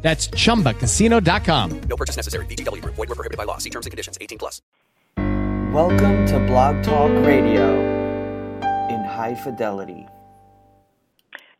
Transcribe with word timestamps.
That's 0.00 0.28
chumbacasino.com. 0.28 1.80
No 1.80 1.96
purchase 1.96 2.16
necessary. 2.16 2.46
VGW 2.46 2.82
Group. 2.82 2.94
Void 2.94 3.08
were 3.08 3.14
prohibited 3.14 3.36
by 3.36 3.44
law. 3.44 3.58
See 3.58 3.70
terms 3.70 3.86
and 3.86 3.90
conditions. 3.90 4.16
18 4.20 4.38
plus. 4.38 4.62
Welcome 5.72 6.24
to 6.26 6.38
Blog 6.46 6.82
Talk 6.82 7.10
Radio 7.26 7.78
in 8.88 9.04
high 9.04 9.34
fidelity. 9.34 10.06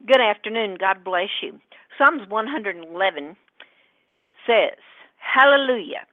Good 0.06 0.20
afternoon. 0.20 0.76
God 0.80 1.04
bless 1.04 1.28
you. 1.42 1.60
Psalms 1.98 2.22
111 2.28 3.36
says, 4.46 4.78
Hallelujah. 5.18 6.06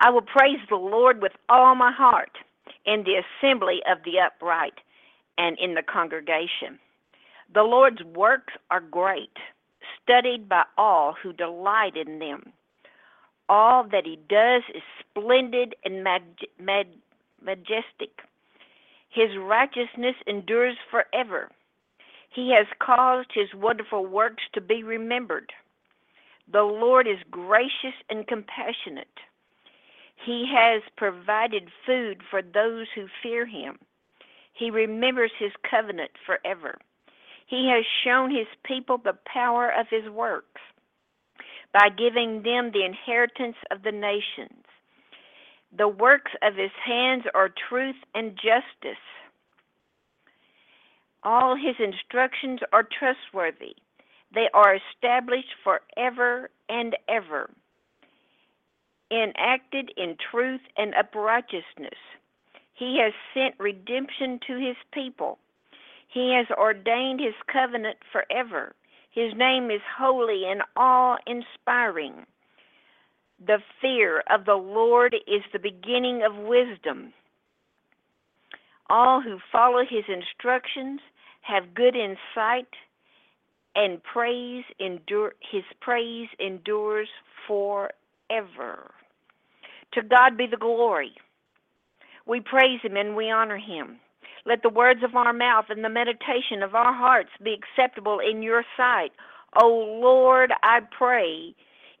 I 0.00 0.10
will 0.10 0.22
praise 0.22 0.60
the 0.68 0.76
Lord 0.76 1.20
with 1.22 1.32
all 1.48 1.74
my 1.74 1.90
heart 1.90 2.38
in 2.86 3.04
the 3.04 3.22
assembly 3.22 3.80
of 3.90 3.98
the 4.04 4.20
upright 4.20 4.74
and 5.38 5.58
in 5.58 5.74
the 5.74 5.82
congregation. 5.82 6.78
The 7.52 7.62
Lord's 7.62 8.02
works 8.02 8.54
are 8.70 8.80
great, 8.80 9.36
studied 10.02 10.48
by 10.48 10.64
all 10.76 11.14
who 11.22 11.32
delight 11.32 11.96
in 11.96 12.18
them. 12.18 12.52
All 13.48 13.84
that 13.84 14.06
he 14.06 14.18
does 14.28 14.62
is 14.74 14.82
splendid 15.00 15.74
and 15.84 16.04
mag- 16.04 16.46
mag- 16.58 16.98
majestic. 17.42 18.22
His 19.10 19.36
righteousness 19.38 20.16
endures 20.26 20.76
forever. 20.90 21.50
He 22.34 22.50
has 22.52 22.66
caused 22.78 23.28
his 23.34 23.52
wonderful 23.54 24.06
works 24.06 24.42
to 24.54 24.60
be 24.60 24.82
remembered. 24.82 25.52
The 26.50 26.62
Lord 26.62 27.06
is 27.06 27.18
gracious 27.30 27.94
and 28.08 28.26
compassionate. 28.26 29.20
He 30.24 30.46
has 30.54 30.82
provided 30.96 31.68
food 31.84 32.22
for 32.30 32.42
those 32.42 32.86
who 32.94 33.06
fear 33.22 33.44
him. 33.44 33.78
He 34.54 34.70
remembers 34.70 35.32
his 35.38 35.52
covenant 35.68 36.12
forever. 36.24 36.78
He 37.52 37.68
has 37.68 37.84
shown 38.02 38.30
his 38.30 38.46
people 38.64 38.96
the 38.96 39.18
power 39.26 39.70
of 39.70 39.86
his 39.90 40.08
works 40.10 40.62
by 41.70 41.90
giving 41.90 42.42
them 42.42 42.70
the 42.72 42.82
inheritance 42.82 43.56
of 43.70 43.82
the 43.82 43.92
nations. 43.92 44.64
The 45.76 45.86
works 45.86 46.30
of 46.40 46.54
his 46.54 46.70
hands 46.82 47.24
are 47.34 47.50
truth 47.68 47.96
and 48.14 48.36
justice. 48.36 49.04
All 51.24 51.54
his 51.54 51.76
instructions 51.78 52.60
are 52.72 52.88
trustworthy. 52.98 53.76
They 54.34 54.48
are 54.54 54.74
established 54.74 55.54
forever 55.62 56.48
and 56.70 56.96
ever, 57.06 57.50
enacted 59.10 59.92
in 59.98 60.16
truth 60.30 60.62
and 60.78 60.94
uprightness. 60.94 62.00
He 62.72 62.98
has 63.02 63.12
sent 63.34 63.60
redemption 63.60 64.40
to 64.46 64.56
his 64.56 64.76
people. 64.94 65.38
He 66.12 66.34
has 66.34 66.46
ordained 66.56 67.20
his 67.20 67.34
covenant 67.50 67.98
forever. 68.12 68.74
His 69.10 69.32
name 69.34 69.70
is 69.70 69.80
holy 69.98 70.44
and 70.46 70.62
awe 70.76 71.16
inspiring. 71.26 72.26
The 73.44 73.58
fear 73.80 74.22
of 74.30 74.44
the 74.44 74.54
Lord 74.54 75.14
is 75.26 75.42
the 75.52 75.58
beginning 75.58 76.22
of 76.22 76.36
wisdom. 76.36 77.12
All 78.90 79.20
who 79.22 79.38
follow 79.50 79.84
his 79.88 80.04
instructions 80.08 81.00
have 81.40 81.74
good 81.74 81.96
insight 81.96 82.68
and 83.74 84.02
praise 84.02 84.64
endure 84.78 85.32
his 85.50 85.64
praise 85.80 86.28
endures 86.38 87.08
forever. 87.46 88.92
To 89.94 90.02
God 90.02 90.36
be 90.36 90.46
the 90.46 90.58
glory. 90.58 91.12
We 92.26 92.40
praise 92.40 92.80
him 92.82 92.96
and 92.96 93.16
we 93.16 93.30
honor 93.30 93.58
him. 93.58 93.98
Let 94.44 94.62
the 94.62 94.68
words 94.68 95.00
of 95.04 95.14
our 95.14 95.32
mouth 95.32 95.66
and 95.68 95.84
the 95.84 95.88
meditation 95.88 96.62
of 96.62 96.74
our 96.74 96.92
hearts 96.92 97.30
be 97.42 97.54
acceptable 97.54 98.18
in 98.18 98.42
your 98.42 98.64
sight. 98.76 99.10
O 99.60 99.68
Lord, 100.02 100.52
I 100.62 100.80
pray 100.96 101.54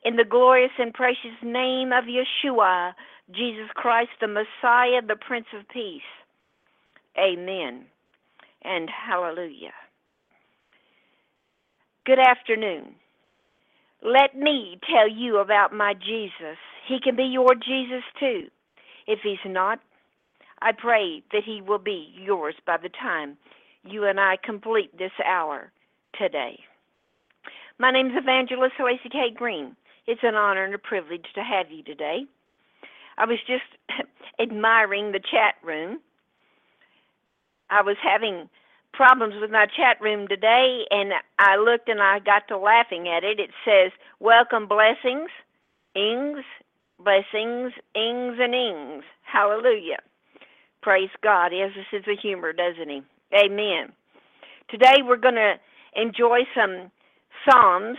in 0.04 0.16
the 0.16 0.24
glorious 0.24 0.72
and 0.78 0.92
precious 0.92 1.38
name 1.42 1.92
of 1.92 2.04
Yeshua, 2.04 2.92
Jesus 3.30 3.70
Christ, 3.74 4.10
the 4.20 4.26
Messiah, 4.26 5.02
the 5.06 5.16
Prince 5.16 5.46
of 5.56 5.68
Peace. 5.68 6.02
Amen 7.18 7.84
and 8.64 8.88
hallelujah. 8.90 9.72
Good 12.04 12.18
afternoon. 12.18 12.94
Let 14.02 14.36
me 14.36 14.80
tell 14.90 15.08
you 15.08 15.38
about 15.38 15.72
my 15.72 15.94
Jesus. 15.94 16.58
He 16.88 16.98
can 17.02 17.14
be 17.14 17.24
your 17.24 17.54
Jesus 17.54 18.02
too. 18.18 18.48
If 19.06 19.20
he's 19.22 19.38
not, 19.46 19.78
I 20.62 20.70
pray 20.70 21.24
that 21.32 21.42
he 21.44 21.60
will 21.60 21.80
be 21.80 22.14
yours 22.16 22.54
by 22.64 22.76
the 22.76 22.88
time 22.88 23.36
you 23.84 24.04
and 24.04 24.20
I 24.20 24.36
complete 24.42 24.96
this 24.96 25.10
hour 25.26 25.72
today. 26.16 26.60
My 27.78 27.90
name 27.90 28.06
is 28.06 28.12
Evangelist 28.16 28.74
Lacey 28.78 29.08
K. 29.10 29.32
Green. 29.34 29.74
It's 30.06 30.20
an 30.22 30.36
honor 30.36 30.64
and 30.64 30.74
a 30.74 30.78
privilege 30.78 31.26
to 31.34 31.42
have 31.42 31.72
you 31.72 31.82
today. 31.82 32.26
I 33.18 33.26
was 33.26 33.38
just 33.44 33.64
admiring 34.40 35.10
the 35.10 35.18
chat 35.18 35.56
room. 35.64 35.98
I 37.68 37.82
was 37.82 37.96
having 38.00 38.48
problems 38.92 39.34
with 39.40 39.50
my 39.50 39.66
chat 39.66 40.00
room 40.00 40.28
today, 40.28 40.84
and 40.90 41.12
I 41.40 41.56
looked 41.56 41.88
and 41.88 42.00
I 42.00 42.20
got 42.20 42.46
to 42.48 42.58
laughing 42.58 43.08
at 43.08 43.24
it. 43.24 43.40
It 43.40 43.50
says, 43.64 43.90
Welcome, 44.20 44.68
blessings, 44.68 45.30
ings, 45.96 46.44
blessings, 47.00 47.72
ings, 47.96 48.36
and 48.38 48.54
ings. 48.54 49.04
Hallelujah. 49.22 49.98
Praise 50.82 51.10
God. 51.22 51.52
He 51.52 51.60
has 51.60 51.70
a 51.72 51.86
sense 51.90 52.06
of 52.10 52.18
humor, 52.20 52.52
doesn't 52.52 52.88
he? 52.88 53.02
Amen. 53.34 53.92
Today 54.68 54.98
we're 55.04 55.16
going 55.16 55.36
to 55.36 55.54
enjoy 55.94 56.40
some 56.56 56.90
Psalms. 57.48 57.98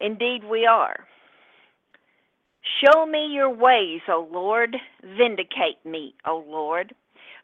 Indeed, 0.00 0.44
we 0.44 0.66
are. 0.66 1.04
Show 2.84 3.06
me 3.06 3.28
your 3.32 3.50
ways, 3.50 4.00
O 4.08 4.28
Lord. 4.30 4.76
Vindicate 5.02 5.84
me, 5.84 6.14
O 6.26 6.44
Lord. 6.46 6.94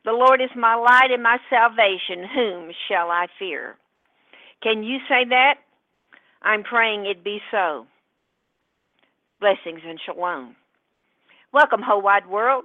The 0.05 0.13
Lord 0.13 0.41
is 0.41 0.51
my 0.57 0.75
light 0.75 1.11
and 1.13 1.23
my 1.23 1.39
salvation. 1.49 2.29
Whom 2.35 2.73
shall 2.89 3.11
I 3.11 3.27
fear? 3.39 3.77
Can 4.63 4.83
you 4.83 4.99
say 5.09 5.25
that? 5.29 5.55
I'm 6.43 6.63
praying 6.63 7.07
it 7.07 7.25
be 7.25 7.41
so. 7.51 7.87
Blessings 9.41 9.81
and 9.87 10.01
shalom. 10.05 10.57
Welcome, 11.53 11.83
whole 11.83 12.03
wide 12.03 12.29
world. 12.29 12.65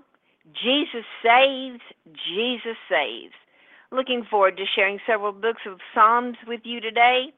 Jesus 0.54 1.06
saves, 1.24 1.82
Jesus 2.06 2.78
saves. 2.90 3.34
Looking 3.92 4.26
forward 4.30 4.58
to 4.58 4.66
sharing 4.76 5.00
several 5.06 5.32
books 5.32 5.62
of 5.66 5.80
Psalms 5.94 6.38
with 6.46 6.62
you 6.64 6.82
today 6.82 7.34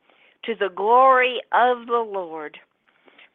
to 0.46 0.56
the 0.56 0.70
glory 0.70 1.42
of 1.52 1.88
the 1.88 2.06
Lord. 2.06 2.58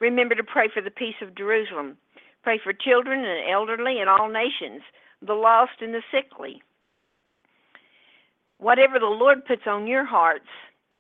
Remember 0.01 0.35
to 0.35 0.45
pray 0.45 0.69
for 0.73 0.83
the 0.83 0.91
peace 0.91 1.15
of 1.23 1.37
Jerusalem. 1.37 1.97
Pray 2.43 2.61
for 2.63 2.73
children 2.73 3.25
and 3.25 3.51
elderly 3.51 4.01
and 4.01 4.11
all 4.11 4.29
nations, 4.29 4.83
the 5.25 5.35
lost 5.35 5.81
and 5.81 5.95
the 5.95 6.03
sickly. 6.13 6.63
Whatever 8.59 8.99
the 8.99 9.07
Lord 9.07 9.45
puts 9.45 9.63
on 9.67 9.87
your 9.87 10.05
hearts, 10.05 10.49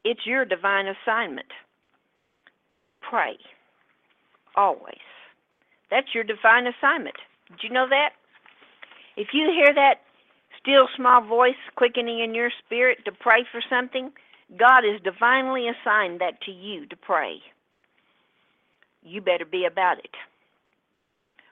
it's 0.05 0.27
your 0.27 0.45
divine 0.45 0.87
assignment. 0.87 1.51
Pray. 3.01 3.37
Always. 4.56 5.05
That's 5.91 6.15
your 6.15 6.25
divine 6.25 6.67
assignment. 6.67 7.17
Did 7.51 7.59
you 7.62 7.71
know 7.71 7.89
that? 7.89 8.11
If 9.16 9.28
you 9.32 9.50
hear 9.50 9.72
that 9.75 10.00
still 10.61 10.88
small 10.96 11.22
voice 11.22 11.55
quickening 11.76 12.20
in 12.20 12.34
your 12.34 12.50
spirit 12.64 12.99
to 13.05 13.12
pray 13.12 13.44
for 13.50 13.61
something, 13.69 14.11
God 14.58 14.82
has 14.84 15.00
divinely 15.02 15.69
assigned 15.69 16.20
that 16.20 16.40
to 16.43 16.50
you 16.50 16.87
to 16.87 16.96
pray. 16.96 17.40
You 19.02 19.20
better 19.20 19.44
be 19.44 19.66
about 19.66 19.99
it. 19.99 20.11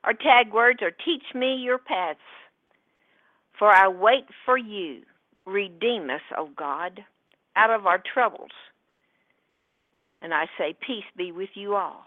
Our 0.05 0.15
tag 0.15 0.53
words 0.53 0.81
are 0.83 0.91
Teach 0.91 1.23
me 1.35 1.55
your 1.57 1.79
paths, 1.79 2.19
for 3.59 3.69
I 3.69 3.89
wait 3.89 4.25
for 4.45 4.59
you. 4.59 5.03
Redeem 5.47 6.11
us, 6.11 6.23
O 6.37 6.49
God, 6.57 7.05
out 7.57 7.71
of 7.71 7.87
our 7.87 8.03
troubles. 8.13 8.51
And 10.23 10.33
I 10.33 10.47
say, 10.59 10.75
Peace 10.87 11.05
be 11.17 11.33
with 11.33 11.51
you 11.55 11.75
all. 11.75 12.07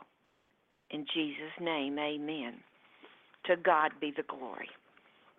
In 0.89 1.05
Jesus' 1.13 1.59
name, 1.59 1.99
amen. 1.99 2.55
To 3.45 3.55
God 3.55 3.91
be 3.99 4.13
the 4.15 4.23
glory. 4.23 4.69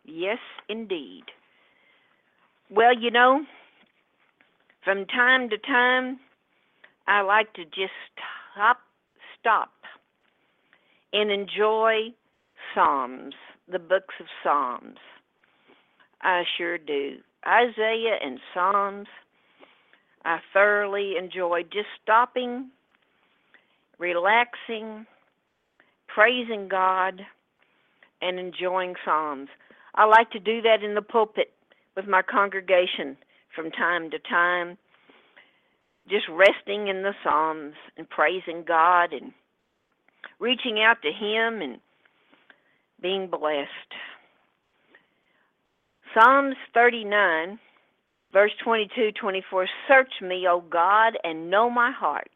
Yes, 0.06 0.38
indeed. 0.68 1.24
Well, 2.70 2.98
you 2.98 3.10
know, 3.10 3.44
from 4.84 5.04
time 5.06 5.50
to 5.50 5.58
time, 5.58 6.18
I 7.06 7.20
like 7.22 7.52
to 7.54 7.64
just 7.64 7.92
stop, 8.54 8.78
stop, 9.38 9.72
and 11.12 11.30
enjoy 11.30 12.14
Psalms 12.74 13.34
the 13.70 13.78
books 13.78 14.14
of 14.20 14.26
Psalms. 14.42 14.98
I 16.22 16.42
sure 16.56 16.78
do. 16.78 17.16
Isaiah 17.46 18.18
and 18.22 18.38
Psalms, 18.54 19.08
I 20.24 20.38
thoroughly 20.52 21.14
enjoy 21.18 21.62
just 21.64 21.88
stopping, 22.02 22.70
relaxing, 23.98 25.06
praising 26.08 26.68
God, 26.68 27.22
and 28.22 28.38
enjoying 28.38 28.94
Psalms. 29.04 29.48
I 29.96 30.04
like 30.04 30.30
to 30.32 30.38
do 30.38 30.60
that 30.62 30.82
in 30.82 30.94
the 30.94 31.02
pulpit 31.02 31.52
with 31.96 32.06
my 32.06 32.22
congregation 32.22 33.16
from 33.54 33.70
time 33.70 34.10
to 34.10 34.18
time, 34.18 34.76
just 36.08 36.26
resting 36.28 36.88
in 36.88 37.02
the 37.02 37.14
Psalms 37.24 37.74
and 37.96 38.08
praising 38.08 38.64
God 38.66 39.12
and 39.12 39.32
reaching 40.38 40.80
out 40.80 40.98
to 41.02 41.08
Him 41.08 41.62
and 41.62 41.78
being 43.00 43.28
blessed. 43.28 43.70
Psalms 46.14 46.56
39, 46.74 47.58
verse 48.32 48.52
22 48.62 49.12
24 49.18 49.66
Search 49.88 50.12
me, 50.22 50.46
O 50.48 50.60
God, 50.60 51.14
and 51.24 51.50
know 51.50 51.70
my 51.70 51.90
heart. 51.90 52.30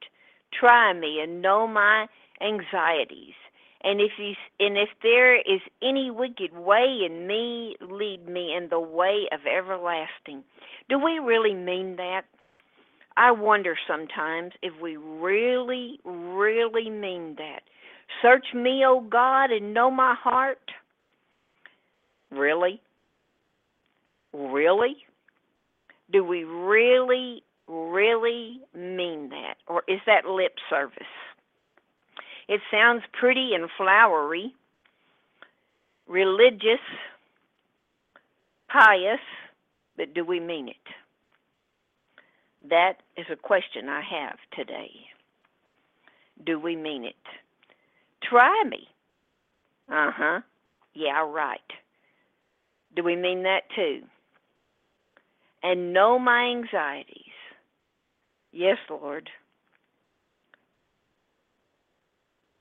Try 0.59 0.93
me 0.95 1.21
and 1.23 1.43
know 1.43 1.67
my 1.67 2.07
anxieties. 2.41 3.35
And 3.83 4.01
if 4.01 4.13
you, 4.19 4.35
and 4.59 4.77
if 4.77 4.91
there 5.03 5.37
is 5.37 5.61
any 5.83 6.11
wicked 6.11 6.55
way 6.55 7.01
in 7.07 7.27
me, 7.27 7.77
lead 7.81 8.29
me 8.29 8.55
in 8.55 8.69
the 8.69 8.81
way 8.81 9.27
of 9.33 9.41
everlasting. 9.47 10.45
Do 10.89 10.99
we 10.99 11.19
really 11.19 11.55
mean 11.55 11.97
that? 11.97 12.23
I 13.17 13.33
wonder 13.33 13.77
sometimes 13.89 14.53
if 14.63 14.73
we 14.81 14.97
really, 14.97 15.99
really 16.05 16.91
mean 16.91 17.37
that. 17.39 17.61
Search 18.23 18.47
me, 18.55 18.85
O 18.87 19.01
God, 19.01 19.51
and 19.51 19.73
know 19.73 19.91
my 19.91 20.15
heart. 20.15 20.71
Really? 22.31 22.81
Really? 24.33 24.97
Do 26.13 26.25
we 26.25 26.45
really, 26.45 27.43
really 27.67 28.61
mean 28.75 29.31
that? 29.31 29.55
Or 29.67 29.83
is 29.89 30.01
that 30.07 30.25
lip 30.27 30.55
service? 30.69 31.03
It 32.51 32.61
sounds 32.69 33.05
pretty 33.13 33.53
and 33.55 33.71
flowery, 33.77 34.53
religious, 36.09 36.81
pious, 38.69 39.21
but 39.97 40.15
do 40.15 40.25
we 40.25 40.41
mean 40.41 40.69
it? 40.69 40.77
That 42.69 42.95
is 43.17 43.27
a 43.33 43.37
question 43.37 43.89
I 43.89 44.03
have 44.03 44.37
today. 44.57 44.91
Do 46.45 46.59
we 46.59 46.75
mean 46.75 47.05
it? 47.05 47.15
Try 48.29 48.65
me. 48.69 48.89
Uh 49.89 50.11
huh. 50.13 50.41
Yeah, 50.95 51.25
right. 51.31 51.61
Do 52.97 53.05
we 53.05 53.15
mean 53.15 53.45
that 53.45 53.63
too? 53.77 54.01
And 55.63 55.93
know 55.93 56.19
my 56.19 56.47
anxieties. 56.47 57.17
Yes, 58.53 58.79
Lord. 58.91 59.31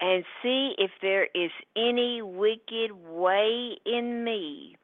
And 0.02 0.24
see 0.42 0.76
if 0.78 0.92
there 1.02 1.28
is 1.36 1.52
any 1.76 2.22
wicked 2.22 2.92
way 2.94 3.78
in 3.86 4.24
me. 4.24 4.78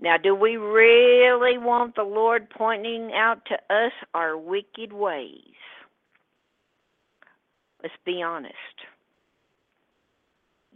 Now, 0.00 0.16
do 0.16 0.34
we 0.34 0.56
really 0.56 1.56
want 1.56 1.94
the 1.94 2.02
Lord 2.02 2.50
pointing 2.50 3.12
out 3.14 3.44
to 3.46 3.54
us 3.74 3.92
our 4.12 4.36
wicked 4.36 4.92
ways? 4.92 5.38
Let's 7.82 7.94
be 8.04 8.22
honest. 8.22 8.54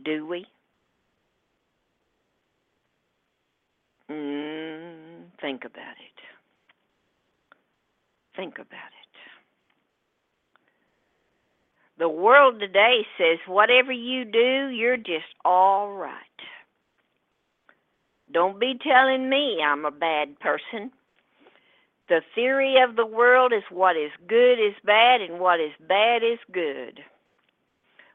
Do 0.04 0.26
we? 0.26 0.46
Mm, 4.10 5.24
think 5.40 5.64
about 5.64 5.96
it. 5.98 6.18
Think 8.36 8.54
about 8.54 8.92
it. 8.92 8.97
The 11.98 12.08
world 12.08 12.60
today 12.60 13.04
says 13.18 13.38
whatever 13.46 13.90
you 13.90 14.24
do, 14.24 14.68
you're 14.68 14.96
just 14.96 15.26
all 15.44 15.92
right. 15.92 16.14
Don't 18.32 18.60
be 18.60 18.78
telling 18.80 19.28
me 19.28 19.60
I'm 19.64 19.84
a 19.84 19.90
bad 19.90 20.38
person. 20.38 20.92
The 22.08 22.20
theory 22.34 22.76
of 22.80 22.94
the 22.94 23.04
world 23.04 23.52
is 23.52 23.64
what 23.70 23.96
is 23.96 24.12
good 24.28 24.60
is 24.60 24.74
bad 24.84 25.20
and 25.20 25.40
what 25.40 25.60
is 25.60 25.72
bad 25.88 26.22
is 26.22 26.38
good. 26.52 27.00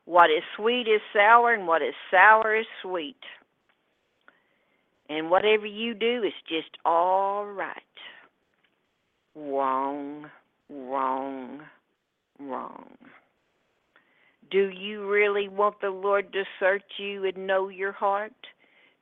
What 0.05 0.29
is 0.29 0.43
sweet 0.55 0.87
is 0.87 1.01
sour 1.13 1.53
and 1.53 1.67
what 1.67 1.81
is 1.81 1.93
sour 2.09 2.55
is 2.55 2.65
sweet. 2.81 3.21
And 5.09 5.29
whatever 5.29 5.65
you 5.65 5.93
do 5.93 6.23
is 6.23 6.33
just 6.47 6.77
all 6.85 7.45
right. 7.45 7.77
Wrong, 9.35 10.29
wrong, 10.69 11.61
wrong. 12.39 12.95
Do 14.53 14.69
you 14.69 15.09
really 15.09 15.47
want 15.47 15.81
the 15.81 15.89
Lord 15.89 16.31
to 16.33 16.43
search 16.59 16.83
you 16.99 17.25
and 17.25 17.47
know 17.47 17.69
your 17.69 17.91
heart? 17.91 18.35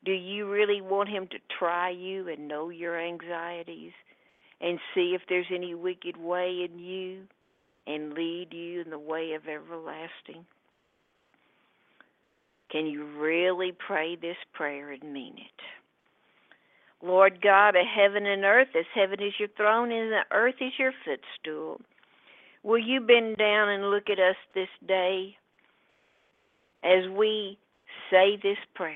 Do 0.06 0.13
you 0.13 0.50
really 0.50 0.80
want 0.80 1.09
Him 1.09 1.27
to 1.27 1.39
try 1.59 1.89
you 1.89 2.30
and 2.30 2.48
know 2.48 2.69
your 2.69 2.98
anxieties 2.98 3.92
and 4.62 4.80
see 4.95 5.12
if 5.13 5.24
there's 5.27 5.51
any 5.53 5.75
wicked 5.75 6.15
way 6.15 6.65
in 6.65 6.80
you 6.80 7.24
and 7.86 8.13
lead 8.13 8.48
you 8.53 8.80
in 8.80 8.92
the 8.92 8.98
way 8.98 9.33
of 9.33 9.50
everlasting? 9.50 10.45
Can 12.71 12.86
you 12.86 13.03
really 13.19 13.74
pray 13.74 14.15
this 14.15 14.38
prayer 14.53 14.94
and 14.94 15.13
mean 15.13 15.33
it? 15.33 17.06
Lord 17.06 17.42
God 17.42 17.75
of 17.75 17.86
heaven 17.94 18.25
and 18.25 18.45
earth, 18.45 18.69
as 18.74 18.86
heaven 18.95 19.21
is 19.21 19.33
your 19.38 19.50
throne 19.57 19.92
and 19.92 20.13
the 20.13 20.21
earth 20.31 20.62
is 20.62 20.71
your 20.80 20.94
footstool, 21.03 21.81
will 22.63 22.80
you 22.80 23.01
bend 23.01 23.36
down 23.36 23.68
and 23.68 23.92
look 23.92 24.09
at 24.09 24.19
us 24.19 24.38
this 24.56 24.69
day 24.88 25.36
as 26.83 27.09
we 27.17 27.57
say 28.09 28.37
this 28.41 28.57
prayer? 28.75 28.95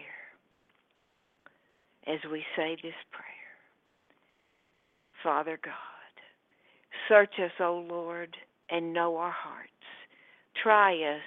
As 2.08 2.20
we 2.32 2.44
say 2.56 2.76
this 2.82 2.94
prayer. 3.12 3.26
Father 5.24 5.60
God, 5.64 5.74
search 7.10 7.34
us, 7.44 7.52
O 7.60 7.84
Lord, 7.90 8.38
and 8.70 8.94
know 8.94 9.18
our 9.18 9.32
hearts. 9.32 9.72
Try 10.62 10.94
us 11.16 11.24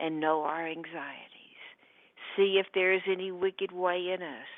and 0.00 0.20
know 0.20 0.42
our 0.42 0.66
anxieties. 0.66 1.28
See 2.36 2.58
if 2.58 2.66
there 2.74 2.94
is 2.94 3.02
any 3.10 3.30
wicked 3.30 3.72
way 3.72 4.14
in 4.14 4.22
us 4.22 4.48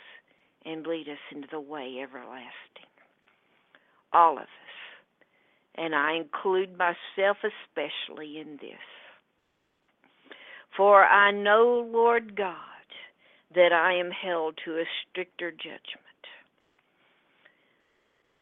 and 0.64 0.86
lead 0.86 1.08
us 1.08 1.18
into 1.32 1.48
the 1.50 1.60
way 1.60 1.96
everlasting. 2.02 2.90
All 4.12 4.34
of 4.37 4.42
us. 4.42 4.49
And 5.76 5.94
I 5.94 6.14
include 6.14 6.76
myself 6.76 7.38
especially 7.42 8.38
in 8.38 8.58
this. 8.60 8.78
For 10.80 11.04
I 11.04 11.30
know, 11.30 11.87
Lord 11.92 12.34
God, 12.34 12.56
that 13.54 13.70
I 13.70 13.96
am 13.96 14.10
held 14.10 14.58
to 14.64 14.78
a 14.78 14.84
stricter 15.10 15.50
judgment. 15.50 16.25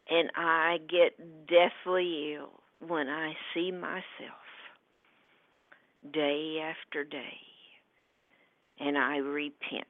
And 0.08 0.30
I 0.36 0.78
get 0.88 1.18
deathly 1.48 2.36
ill 2.36 2.52
when 2.78 3.08
I 3.08 3.32
see 3.52 3.72
myself 3.72 4.46
day 6.12 6.62
after 6.62 7.02
day. 7.02 7.40
And 8.78 8.96
I 8.96 9.16
repent. 9.16 9.88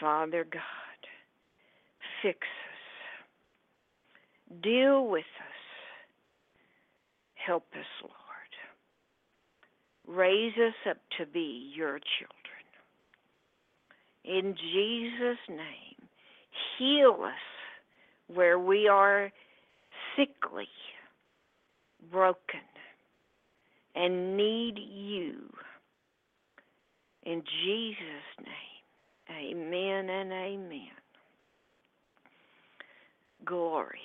Father 0.00 0.46
God, 0.50 0.62
fix 2.22 2.38
us. 2.38 3.28
Deal 4.62 5.06
with 5.06 5.20
us. 5.20 5.60
Help 7.34 7.66
us, 7.74 7.84
Lord. 8.02 8.23
Raise 10.06 10.52
us 10.56 10.74
up 10.90 10.98
to 11.18 11.26
be 11.26 11.72
your 11.74 11.98
children. 11.98 12.44
In 14.24 14.54
Jesus' 14.54 15.38
name, 15.48 16.08
heal 16.78 17.18
us 17.24 18.34
where 18.34 18.58
we 18.58 18.88
are 18.88 19.30
sickly, 20.16 20.68
broken, 22.10 22.60
and 23.94 24.36
need 24.36 24.78
you. 24.78 25.34
In 27.24 27.42
Jesus' 27.64 28.44
name, 28.44 29.56
amen 29.56 30.10
and 30.10 30.32
amen. 30.32 30.88
Glory, 33.44 33.98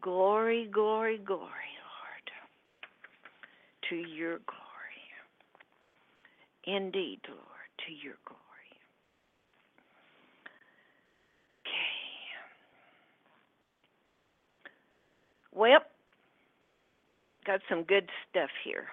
glory, 0.00 0.68
glory, 0.72 1.18
glory, 1.18 1.40
Lord, 1.40 2.30
to 3.90 3.96
your 3.96 4.38
glory. 4.46 4.65
Indeed, 6.66 7.20
Lord, 7.28 7.70
to 7.86 7.92
your 7.92 8.16
glory. 8.26 8.40
Okay. 11.62 11.70
Well, 15.52 15.80
got 17.46 17.60
some 17.68 17.84
good 17.84 18.10
stuff 18.28 18.50
here. 18.64 18.86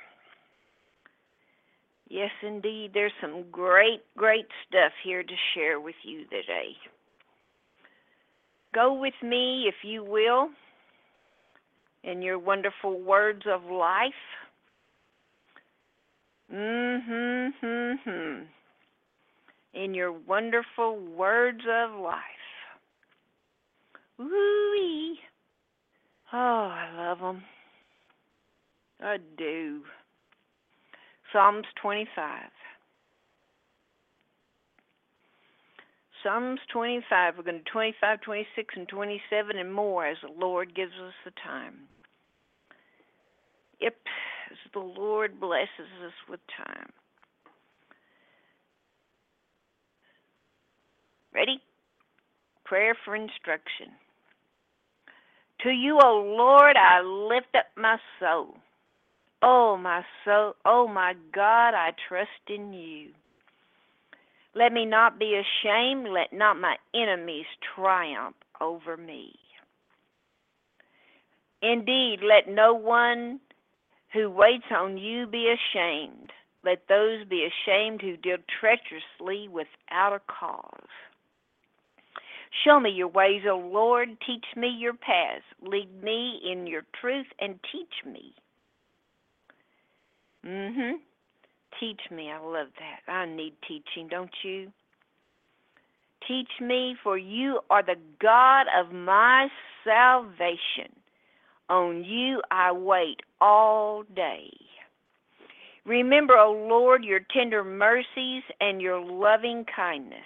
Yes, 2.10 2.30
indeed. 2.44 2.92
There's 2.94 3.12
some 3.20 3.46
great, 3.52 4.02
great 4.16 4.46
stuff 4.68 4.92
here 5.04 5.24
to 5.24 5.34
share 5.56 5.80
with 5.80 5.96
you 6.04 6.26
today. 6.26 6.76
Go 8.74 8.94
with 8.94 9.16
me, 9.24 9.66
if 9.68 9.76
you 9.84 10.04
will, 10.04 10.50
in 12.04 12.22
your 12.22 12.38
wonderful 12.38 13.00
words 13.02 13.44
of 13.52 13.64
life. 13.64 14.14
Mm-hmm, 16.54 17.66
mm-hmm. 17.66 18.44
In 19.74 19.94
your 19.96 20.12
wonderful 20.12 21.00
words 21.00 21.62
of 21.68 22.00
life. 22.00 22.22
Woo-wee. 24.20 25.18
Oh, 26.32 26.38
I 26.38 26.90
love 26.96 27.20
them. 27.20 27.44
I 29.02 29.18
do. 29.38 29.82
Psalms 31.32 31.66
25. 31.82 32.50
Psalms 36.22 36.60
25. 36.72 37.34
We're 37.38 37.44
going 37.44 37.64
to 37.64 37.72
25, 37.72 38.22
26, 38.22 38.76
and 38.78 38.88
27 38.88 39.58
and 39.58 39.74
more 39.74 40.06
as 40.06 40.18
the 40.22 40.32
Lord 40.40 40.76
gives 40.76 40.94
us 40.94 41.14
the 41.26 41.32
time. 41.44 41.80
Yep, 43.82 43.96
as 44.54 44.72
the 44.74 44.80
Lord 44.80 45.40
blesses 45.40 45.90
us 46.06 46.14
with 46.30 46.40
time. 46.56 46.90
Ready? 51.34 51.60
Prayer 52.64 52.96
for 53.04 53.16
instruction. 53.16 53.88
To 55.64 55.70
you, 55.70 56.00
O 56.02 56.36
Lord, 56.38 56.76
I 56.78 57.02
lift 57.02 57.56
up 57.58 57.66
my 57.76 57.98
soul. 58.20 58.56
Oh, 59.42 59.78
my 59.78 60.04
soul, 60.24 60.54
oh, 60.66 60.88
my 60.88 61.14
God, 61.34 61.74
I 61.74 61.92
trust 62.08 62.30
in 62.48 62.74
you. 62.74 63.10
Let 64.56 64.72
me 64.72 64.86
not 64.86 65.20
be 65.20 65.42
ashamed. 65.42 66.08
Let 66.10 66.32
not 66.32 66.60
my 66.60 66.76
enemies 66.94 67.46
triumph 67.76 68.36
over 68.62 68.96
me. 68.98 69.34
Indeed, 71.62 72.20
let 72.22 72.54
no 72.54 72.74
one 72.74 73.40
who 74.14 74.30
waits 74.30 74.66
on 74.72 74.98
you 74.98 75.28
be 75.28 75.54
ashamed. 75.54 76.32
Let 76.64 76.88
those 76.88 77.26
be 77.28 77.48
ashamed 77.48 78.02
who 78.02 78.16
deal 78.16 78.38
treacherously 78.60 79.50
without 79.50 80.14
a 80.14 80.22
cause. 80.32 80.88
Show 82.64 82.80
me 82.80 82.92
your 82.92 83.08
ways, 83.08 83.42
O 83.50 83.58
Lord. 83.58 84.10
Teach 84.26 84.46
me 84.56 84.68
your 84.68 84.94
paths. 84.94 85.44
Lead 85.62 85.90
me 86.04 86.40
in 86.50 86.68
your 86.68 86.84
truth 87.02 87.26
and 87.40 87.60
teach 87.72 88.06
me. 88.06 88.34
Mm 90.46 90.74
hmm. 90.76 90.96
Teach 91.80 92.02
me. 92.12 92.30
I 92.32 92.38
love 92.38 92.68
that. 92.80 93.12
I 93.12 93.26
need 93.26 93.56
teaching, 93.68 94.08
don't 94.08 94.30
you? 94.44 94.72
Teach 96.28 96.50
me, 96.62 96.96
for 97.04 97.18
you 97.18 97.60
are 97.70 97.84
the 97.84 97.96
God 98.22 98.68
of 98.80 98.94
my 98.94 99.48
salvation. 99.84 100.96
On 101.70 102.04
you 102.04 102.42
I 102.52 102.72
wait 102.72 103.22
all 103.40 104.04
day. 104.16 104.52
Remember, 105.86 106.38
O 106.38 106.52
Lord, 106.52 107.04
your 107.04 107.20
tender 107.20 107.64
mercies 107.64 108.44
and 108.62 108.82
your 108.82 109.04
loving 109.04 109.66
kindness, 109.66 110.20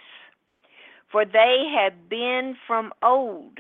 for 1.12 1.26
they 1.26 1.64
have 1.76 2.10
been 2.10 2.56
from 2.68 2.94
old. 3.02 3.58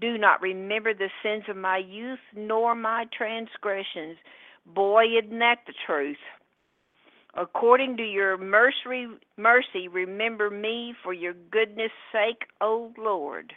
Do 0.00 0.16
not 0.18 0.40
remember 0.40 0.94
the 0.94 1.10
sins 1.22 1.44
of 1.48 1.56
my 1.56 1.78
youth, 1.78 2.20
nor 2.34 2.74
my 2.74 3.06
transgressions. 3.16 4.16
Boy, 4.66 5.04
isn't 5.22 5.38
that 5.38 5.60
the 5.66 5.74
truth? 5.86 6.16
According 7.34 7.98
to 7.98 8.02
your 8.02 8.38
mercy, 8.38 9.06
mercy, 9.36 9.88
remember 9.88 10.48
me 10.48 10.94
for 11.02 11.12
your 11.12 11.34
goodness' 11.50 11.90
sake, 12.10 12.48
O 12.62 12.92
Lord. 12.96 13.52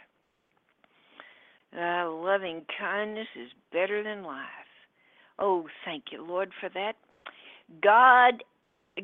Uh, 1.76 2.10
loving 2.10 2.64
kindness 2.78 3.28
is 3.40 3.50
better 3.72 4.02
than 4.02 4.24
life. 4.24 4.46
Oh, 5.38 5.68
thank 5.84 6.04
you, 6.10 6.24
Lord, 6.24 6.52
for 6.60 6.68
that. 6.70 6.96
God, 7.80 8.42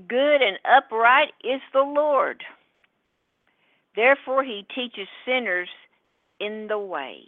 good 0.08 0.42
and 0.42 0.58
upright 0.64 1.32
is 1.44 1.61
the 1.73 1.82
Lord. 1.82 2.42
Therefore, 3.94 4.42
he 4.42 4.66
teaches 4.75 5.08
sinners 5.25 5.68
in 6.40 6.66
the 6.68 6.78
way. 6.78 7.20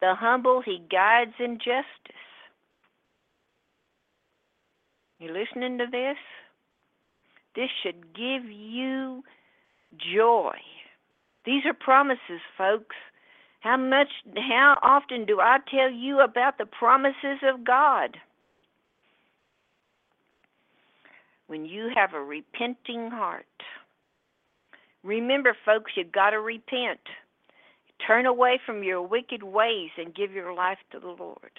The 0.00 0.14
humble 0.14 0.62
he 0.62 0.82
guides 0.90 1.34
in 1.38 1.58
justice. 1.58 1.84
You 5.18 5.32
listening 5.32 5.78
to 5.78 5.86
this? 5.90 6.16
This 7.54 7.70
should 7.82 8.14
give 8.14 8.44
you 8.50 9.22
joy. 9.96 10.56
These 11.44 11.64
are 11.66 11.74
promises, 11.74 12.40
folks. 12.58 12.96
How 13.64 13.78
much 13.78 14.08
how 14.36 14.76
often 14.82 15.24
do 15.24 15.40
I 15.40 15.56
tell 15.70 15.90
you 15.90 16.20
about 16.20 16.58
the 16.58 16.66
promises 16.66 17.40
of 17.42 17.64
God? 17.64 18.18
When 21.46 21.64
you 21.64 21.90
have 21.96 22.12
a 22.12 22.20
repenting 22.20 23.10
heart. 23.10 23.46
Remember 25.02 25.56
folks, 25.64 25.92
you've 25.96 26.12
got 26.12 26.30
to 26.30 26.40
repent. 26.40 27.00
Turn 28.06 28.26
away 28.26 28.60
from 28.66 28.82
your 28.82 29.00
wicked 29.00 29.42
ways 29.42 29.90
and 29.96 30.14
give 30.14 30.32
your 30.32 30.52
life 30.52 30.78
to 30.92 31.00
the 31.00 31.16
Lord. 31.18 31.58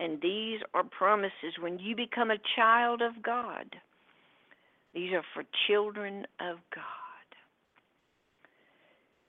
And 0.00 0.20
these 0.20 0.58
are 0.74 0.82
promises 0.82 1.54
when 1.60 1.78
you 1.78 1.94
become 1.94 2.32
a 2.32 2.44
child 2.56 3.00
of 3.00 3.22
God. 3.22 3.76
These 4.92 5.12
are 5.12 5.24
for 5.34 5.44
children 5.68 6.26
of 6.40 6.56
God. 6.74 6.99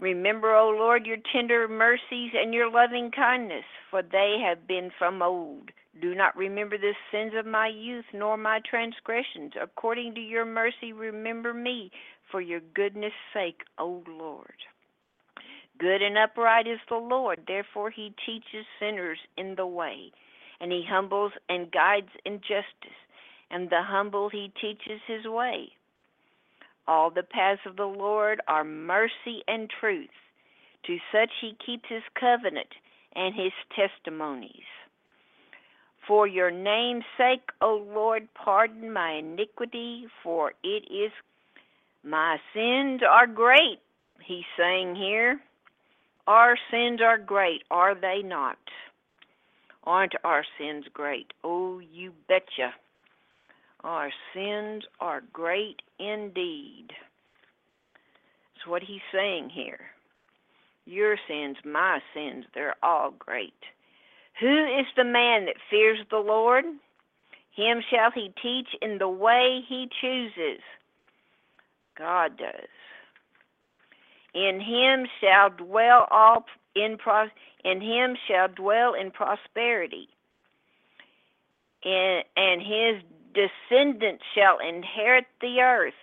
Remember, 0.02 0.54
O 0.54 0.70
Lord, 0.70 1.06
your 1.06 1.18
tender 1.32 1.68
mercies 1.70 2.32
and 2.36 2.54
your 2.54 2.70
loving 2.70 3.12
kindness, 3.12 3.64
for 3.90 4.02
they 4.02 4.44
have 4.46 4.68
been 4.68 4.92
from 4.98 5.22
old. 5.22 5.70
Do 6.02 6.14
not 6.14 6.36
remember 6.36 6.78
the 6.78 6.94
sins 7.12 7.32
of 7.38 7.46
my 7.46 7.68
youth, 7.68 8.06
nor 8.14 8.36
my 8.36 8.60
transgressions. 8.70 9.54
According 9.62 10.16
to 10.16 10.22
your 10.22 10.46
mercy, 10.46 10.92
remember 10.92 11.54
me, 11.54 11.92
for 12.30 12.42
your 12.42 12.62
goodness' 12.74 13.14
sake, 13.34 13.62
O 13.78 14.04
Lord. 14.08 14.56
Good 15.78 16.02
and 16.02 16.18
upright 16.18 16.68
is 16.68 16.80
the 16.90 16.96
Lord, 16.96 17.40
therefore 17.48 17.90
he 17.92 18.14
teaches 18.26 18.66
sinners 18.80 19.20
in 19.38 19.56
the 19.56 19.68
way 19.68 20.12
and 20.62 20.72
he 20.72 20.86
humbles 20.88 21.32
and 21.50 21.72
guides 21.72 22.12
in 22.24 22.40
justice, 22.40 22.98
and 23.50 23.70
the 23.70 23.82
humble 23.82 24.30
he 24.30 24.54
teaches 24.62 25.02
his 25.08 25.26
way. 25.26 25.72
All 26.88 27.10
the 27.10 27.24
paths 27.24 27.62
of 27.66 27.76
the 27.76 27.86
Lord 27.86 28.42
are 28.48 28.64
mercy 28.64 29.44
and 29.48 29.70
truth. 29.70 30.10
To 30.86 30.98
such 31.12 31.30
he 31.40 31.56
keeps 31.66 31.88
his 31.88 32.04
covenant 32.20 32.70
and 33.16 33.36
his 33.36 33.52
testimonies. 33.76 34.66
For 36.08 36.26
your 36.26 36.50
name's 36.50 37.06
sake, 37.18 37.50
O 37.62 37.86
Lord, 37.94 38.28
pardon 38.34 38.92
my 38.92 39.12
iniquity, 39.14 40.08
for 40.24 40.54
it 40.64 40.84
is 40.92 41.12
my 42.04 42.38
sins 42.54 43.02
are 43.08 43.28
great, 43.28 43.80
he's 44.26 44.44
saying 44.58 44.96
here. 44.96 45.40
Our 46.26 46.58
sins 46.72 47.00
are 47.02 47.20
great, 47.20 47.62
are 47.70 47.94
they 47.94 48.22
not? 48.24 48.58
Aren't 49.84 50.16
our 50.24 50.44
sins 50.58 50.86
great? 50.94 51.34
Oh, 51.44 51.80
you 51.80 52.14
betcha. 52.28 52.74
Our 53.84 54.12
sins 54.34 54.84
are 55.00 55.24
great 55.34 55.82
indeed. 56.00 56.88
That's 58.54 58.68
what 58.68 58.84
he's 58.84 59.02
saying 59.12 59.50
here. 59.50 59.80
Your 60.86 61.18
sins, 61.28 61.58
my 61.66 62.00
sins, 62.14 62.46
they're 62.54 62.76
all 62.84 63.12
great. 63.18 63.54
Who 64.40 64.66
is 64.66 64.86
the 64.96 65.04
man 65.04 65.46
that 65.46 65.56
fears 65.70 66.00
the 66.10 66.18
Lord? 66.18 66.66
Him 67.56 67.82
shall 67.90 68.12
he 68.12 68.34
teach 68.42 68.70
in 68.82 68.98
the 68.98 69.10
way 69.10 69.62
he 69.68 69.90
chooses. 70.00 70.62
God 71.98 72.38
does. 72.38 72.70
In 74.34 74.62
him 74.62 75.08
shall 75.20 75.50
dwell 75.50 76.08
all 76.10 76.46
in 76.76 76.98
pro- 76.98 77.30
in 77.66 77.82
him 77.82 78.16
shall 78.28 78.48
dwell 78.48 78.94
in 78.94 79.12
prosperity, 79.12 80.08
and, 81.84 82.24
and 82.38 82.62
his 82.62 83.04
descendants 83.34 84.24
shall 84.36 84.58
inherit 84.60 85.26
the 85.40 85.62
earth. 85.62 85.94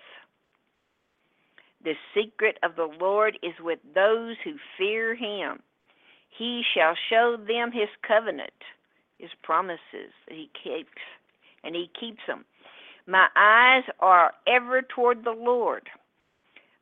The 1.84 1.94
secret 2.14 2.58
of 2.62 2.76
the 2.76 2.88
Lord 3.00 3.38
is 3.42 3.54
with 3.60 3.78
those 3.94 4.36
who 4.44 4.54
fear 4.76 5.14
him. 5.14 5.60
He 6.28 6.62
shall 6.74 6.94
show 7.08 7.36
them 7.36 7.72
his 7.72 7.88
covenant, 8.06 8.50
his 9.18 9.30
promises 9.42 10.12
that 10.26 10.34
he 10.34 10.50
keeps, 10.62 11.00
and 11.64 11.74
he 11.74 11.90
keeps 11.98 12.20
them. 12.26 12.44
My 13.06 13.28
eyes 13.36 13.84
are 14.00 14.32
ever 14.46 14.82
toward 14.82 15.24
the 15.24 15.30
Lord 15.32 15.88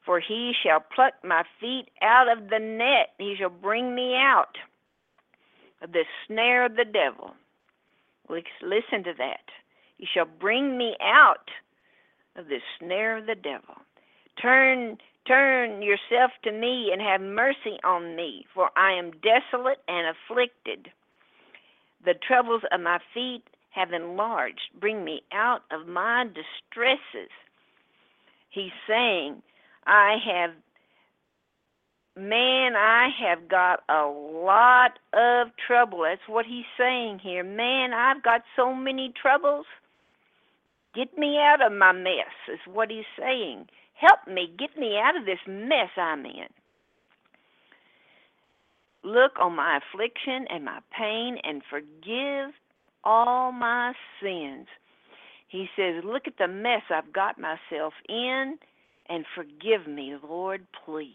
for 0.06 0.20
he 0.20 0.52
shall 0.62 0.80
pluck 0.94 1.14
my 1.24 1.42
feet 1.60 1.88
out 2.00 2.28
of 2.28 2.48
the 2.48 2.60
net, 2.60 3.10
he 3.18 3.34
shall 3.36 3.50
bring 3.50 3.94
me 3.94 4.14
out 4.14 4.56
of 5.82 5.92
the 5.92 6.04
snare 6.26 6.64
of 6.64 6.76
the 6.76 6.84
devil. 6.84 7.34
Listen 8.28 9.02
to 9.04 9.12
that. 9.18 9.44
He 9.98 10.06
shall 10.12 10.26
bring 10.26 10.76
me 10.76 10.96
out 11.00 11.50
of 12.36 12.48
the 12.48 12.60
snare 12.78 13.16
of 13.16 13.26
the 13.26 13.34
devil. 13.34 13.76
Turn 14.40 14.98
turn 15.26 15.82
yourself 15.82 16.30
to 16.44 16.52
me 16.52 16.90
and 16.92 17.02
have 17.02 17.20
mercy 17.20 17.78
on 17.82 18.14
me, 18.14 18.46
for 18.54 18.70
I 18.76 18.92
am 18.92 19.10
desolate 19.22 19.80
and 19.88 20.14
afflicted. 20.14 20.88
The 22.04 22.14
troubles 22.14 22.62
of 22.70 22.80
my 22.80 22.98
feet 23.12 23.42
have 23.70 23.92
enlarged. 23.92 24.70
Bring 24.78 25.04
me 25.04 25.22
out 25.32 25.62
of 25.72 25.88
my 25.88 26.24
distresses. 26.26 27.30
He's 28.50 28.72
saying, 28.86 29.42
I 29.86 30.16
have 30.24 30.50
man, 32.16 32.74
I 32.76 33.08
have 33.20 33.48
got 33.48 33.82
a 33.88 34.06
lot 34.06 34.98
of 35.12 35.48
trouble. 35.66 36.02
That's 36.02 36.26
what 36.26 36.46
he's 36.46 36.64
saying 36.78 37.20
here. 37.22 37.44
Man, 37.44 37.92
I've 37.92 38.22
got 38.22 38.42
so 38.56 38.74
many 38.74 39.12
troubles. 39.20 39.66
Get 40.96 41.18
me 41.18 41.36
out 41.38 41.64
of 41.64 41.76
my 41.76 41.92
mess, 41.92 42.32
is 42.50 42.58
what 42.72 42.90
he's 42.90 43.04
saying. 43.18 43.66
Help 43.94 44.20
me, 44.26 44.50
get 44.58 44.78
me 44.78 44.98
out 44.98 45.16
of 45.16 45.26
this 45.26 45.38
mess 45.46 45.90
I'm 45.98 46.24
in. 46.24 46.48
Look 49.04 49.32
on 49.38 49.54
my 49.54 49.78
affliction 49.78 50.46
and 50.48 50.64
my 50.64 50.78
pain 50.96 51.36
and 51.44 51.62
forgive 51.68 52.54
all 53.04 53.52
my 53.52 53.92
sins. 54.22 54.66
He 55.48 55.66
says, 55.76 56.02
Look 56.02 56.26
at 56.26 56.38
the 56.38 56.48
mess 56.48 56.82
I've 56.90 57.12
got 57.12 57.38
myself 57.38 57.92
in 58.08 58.56
and 59.08 59.24
forgive 59.34 59.86
me, 59.86 60.16
Lord, 60.22 60.66
please. 60.84 61.12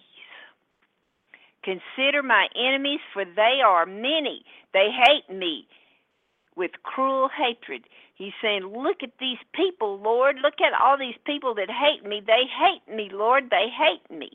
Consider 1.63 2.23
my 2.23 2.47
enemies, 2.55 3.01
for 3.13 3.25
they 3.25 3.59
are 3.65 3.85
many. 3.85 4.43
They 4.73 4.89
hate 4.91 5.35
me 5.35 5.67
with 6.61 6.83
cruel 6.83 7.27
hatred. 7.27 7.85
He's 8.13 8.33
saying, 8.39 8.65
Look 8.65 8.97
at 9.01 9.17
these 9.19 9.39
people, 9.55 9.97
Lord. 9.99 10.35
Look 10.43 10.61
at 10.61 10.79
all 10.79 10.95
these 10.95 11.17
people 11.25 11.55
that 11.55 11.69
hate 11.71 12.07
me. 12.07 12.21
They 12.25 12.43
hate 12.45 12.95
me, 12.95 13.09
Lord. 13.11 13.49
They 13.49 13.65
hate 13.67 14.15
me. 14.15 14.29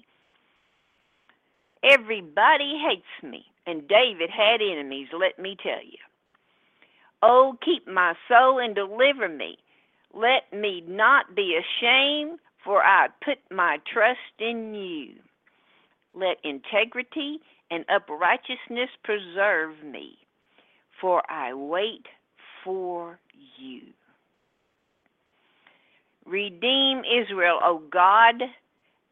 Everybody 1.85 2.83
hates 2.85 3.23
me. 3.23 3.45
And 3.64 3.87
David 3.87 4.28
had 4.28 4.61
enemies, 4.61 5.09
let 5.12 5.38
me 5.38 5.56
tell 5.62 5.83
you. 5.85 5.99
Oh, 7.23 7.56
keep 7.64 7.87
my 7.87 8.14
soul 8.28 8.59
and 8.59 8.75
deliver 8.75 9.28
me. 9.28 9.59
Let 10.12 10.52
me 10.52 10.83
not 10.87 11.37
be 11.37 11.56
ashamed, 11.56 12.40
for 12.64 12.83
I 12.83 13.06
put 13.25 13.38
my 13.52 13.78
trust 13.92 14.18
in 14.40 14.75
you. 14.75 15.14
Let 16.12 16.38
integrity 16.42 17.38
and 17.71 17.85
uprightness 17.88 18.90
preserve 19.04 19.75
me, 19.85 20.18
for 21.00 21.23
I 21.30 21.54
wait 21.54 22.06
for 22.66 23.18
you. 23.58 23.82
Redeem 26.26 27.02
Israel, 27.23 27.61
O 27.62 27.80
God, 27.90 28.42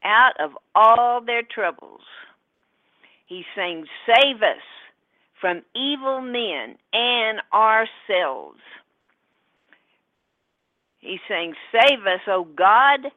out 0.04 0.32
of 0.40 0.50
all 0.74 1.22
their 1.24 1.42
troubles. 1.42 2.00
He's 3.26 3.44
saying, 3.56 3.86
Save 4.06 4.42
us 4.42 4.62
from 5.40 5.62
evil 5.74 6.20
men 6.20 6.76
and 6.92 7.40
ourselves. 7.52 8.58
He's 11.00 11.20
saying, 11.28 11.54
Save 11.72 12.00
us, 12.00 12.20
O 12.26 12.44
God, 12.56 13.12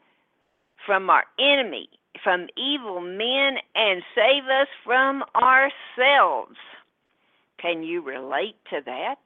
from 0.85 1.09
our 1.09 1.23
enemy, 1.39 1.89
from 2.23 2.47
evil 2.55 3.01
men, 3.01 3.57
and 3.75 4.03
save 4.13 4.43
us 4.43 4.67
from 4.85 5.23
ourselves. 5.35 6.55
Can 7.59 7.81
you 7.81 8.01
relate 8.01 8.55
to 8.69 8.81
that? 8.85 9.19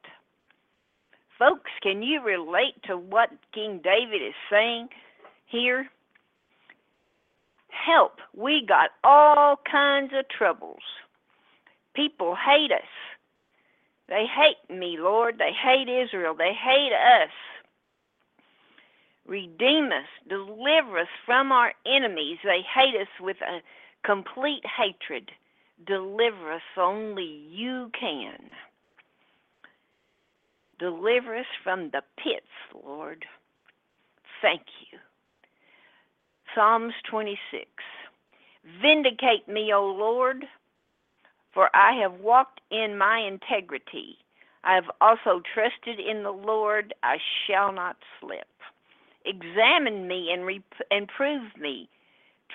Folks, 1.41 1.71
can 1.81 2.03
you 2.03 2.21
relate 2.21 2.75
to 2.85 2.95
what 2.95 3.31
King 3.51 3.81
David 3.83 4.21
is 4.21 4.35
saying 4.47 4.89
here? 5.47 5.89
Help. 7.69 8.19
We 8.37 8.63
got 8.63 8.91
all 9.03 9.55
kinds 9.69 10.11
of 10.13 10.29
troubles. 10.29 10.83
People 11.95 12.35
hate 12.35 12.71
us. 12.71 12.85
They 14.07 14.27
hate 14.27 14.69
me, 14.69 14.97
Lord. 14.99 15.39
They 15.39 15.49
hate 15.51 15.89
Israel. 15.89 16.35
They 16.37 16.53
hate 16.53 16.93
us. 16.93 17.31
Redeem 19.25 19.85
us. 19.85 20.05
Deliver 20.29 20.99
us 20.99 21.07
from 21.25 21.51
our 21.51 21.73
enemies. 21.87 22.37
They 22.43 22.61
hate 22.61 23.01
us 23.01 23.07
with 23.19 23.37
a 23.41 23.61
complete 24.05 24.63
hatred. 24.77 25.31
Deliver 25.87 26.53
us. 26.53 26.61
Only 26.77 27.47
you 27.49 27.89
can. 27.99 28.51
Deliver 30.81 31.37
us 31.37 31.45
from 31.63 31.91
the 31.91 32.01
pits, 32.17 32.47
Lord. 32.83 33.23
Thank 34.41 34.63
you. 34.91 34.97
Psalms 36.55 36.93
26. 37.07 37.37
Vindicate 38.81 39.47
me, 39.47 39.71
O 39.71 39.85
Lord, 39.85 40.43
for 41.53 41.69
I 41.75 42.01
have 42.01 42.19
walked 42.19 42.61
in 42.71 42.97
my 42.97 43.19
integrity. 43.19 44.17
I 44.63 44.73
have 44.73 44.89
also 45.01 45.43
trusted 45.53 45.99
in 45.99 46.23
the 46.23 46.31
Lord. 46.31 46.95
I 47.03 47.17
shall 47.45 47.71
not 47.71 47.97
slip. 48.19 48.47
Examine 49.23 50.07
me 50.07 50.31
and, 50.33 50.47
rep- 50.47 50.87
and 50.89 51.07
prove 51.07 51.43
me. 51.59 51.89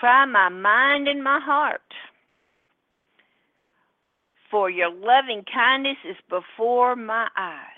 Try 0.00 0.24
my 0.26 0.48
mind 0.48 1.06
and 1.06 1.22
my 1.22 1.38
heart. 1.40 1.80
For 4.50 4.68
your 4.68 4.90
loving 4.90 5.44
kindness 5.52 5.98
is 6.08 6.16
before 6.28 6.96
my 6.96 7.28
eyes 7.36 7.75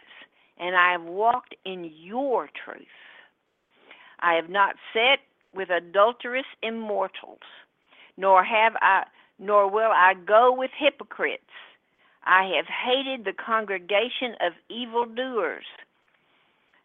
and 0.59 0.77
I 0.77 0.93
have 0.93 1.05
walked 1.05 1.55
in 1.65 1.91
your 1.97 2.51
truth. 2.65 2.87
I 4.21 4.35
have 4.35 4.51
not 4.51 4.77
sat 4.93 5.21
with 5.55 5.71
adulterous 5.71 6.45
immortals, 6.63 7.41
nor 8.17 8.45
have 8.45 8.77
I 8.81 9.05
nor 9.39 9.71
will 9.71 9.93
I 9.93 10.15
go 10.15 10.53
with 10.53 10.73
hypocrites. 10.77 11.45
I 12.25 12.45
have 12.57 12.67
hated 12.67 13.25
the 13.25 13.33
congregation 13.33 14.35
of 14.41 14.55
evildoers. 14.69 15.65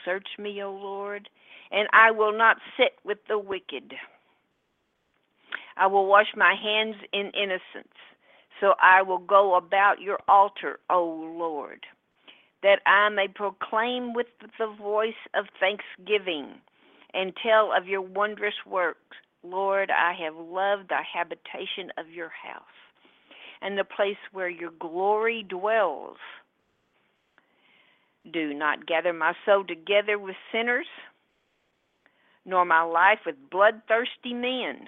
Search 0.06 0.40
me, 0.40 0.64
O 0.64 0.72
Lord, 0.72 1.28
and 1.70 1.90
I 1.92 2.12
will 2.12 2.32
not 2.32 2.62
sit 2.78 2.98
with 3.04 3.28
the 3.28 3.38
wicked 3.38 4.00
I 5.78 5.88
will 5.88 6.06
wash 6.06 6.28
my 6.36 6.56
hands 6.56 6.96
in 7.14 7.32
innocence. 7.32 7.96
So 8.60 8.74
I 8.80 9.02
will 9.02 9.20
go 9.20 9.56
about 9.56 10.02
your 10.02 10.20
altar, 10.28 10.80
O 10.90 11.04
Lord, 11.38 11.86
that 12.62 12.80
I 12.86 13.10
may 13.10 13.28
proclaim 13.28 14.14
with 14.14 14.28
the 14.60 14.68
voice 14.68 15.14
of 15.34 15.46
thanksgiving 15.60 16.62
and 17.14 17.34
tell 17.42 17.72
of 17.76 17.88
your 17.88 18.02
wondrous 18.02 18.54
works. 18.66 19.18
Lord, 19.44 19.90
I 19.90 20.14
have 20.24 20.36
loved 20.36 20.90
the 20.90 21.00
habitation 21.14 21.92
of 21.98 22.10
your 22.10 22.30
house 22.30 22.64
and 23.62 23.78
the 23.78 23.84
place 23.84 24.18
where 24.32 24.50
your 24.50 24.72
glory 24.80 25.44
dwells. 25.48 26.18
Do 28.32 28.54
not 28.54 28.86
gather 28.86 29.14
my 29.14 29.34
soul 29.46 29.64
together 29.66 30.20
with 30.20 30.36
sinners, 30.52 30.86
nor 32.46 32.66
my 32.66 32.84
life 32.84 33.20
with 33.26 33.36
bloodthirsty 33.50 34.34
men 34.34 34.88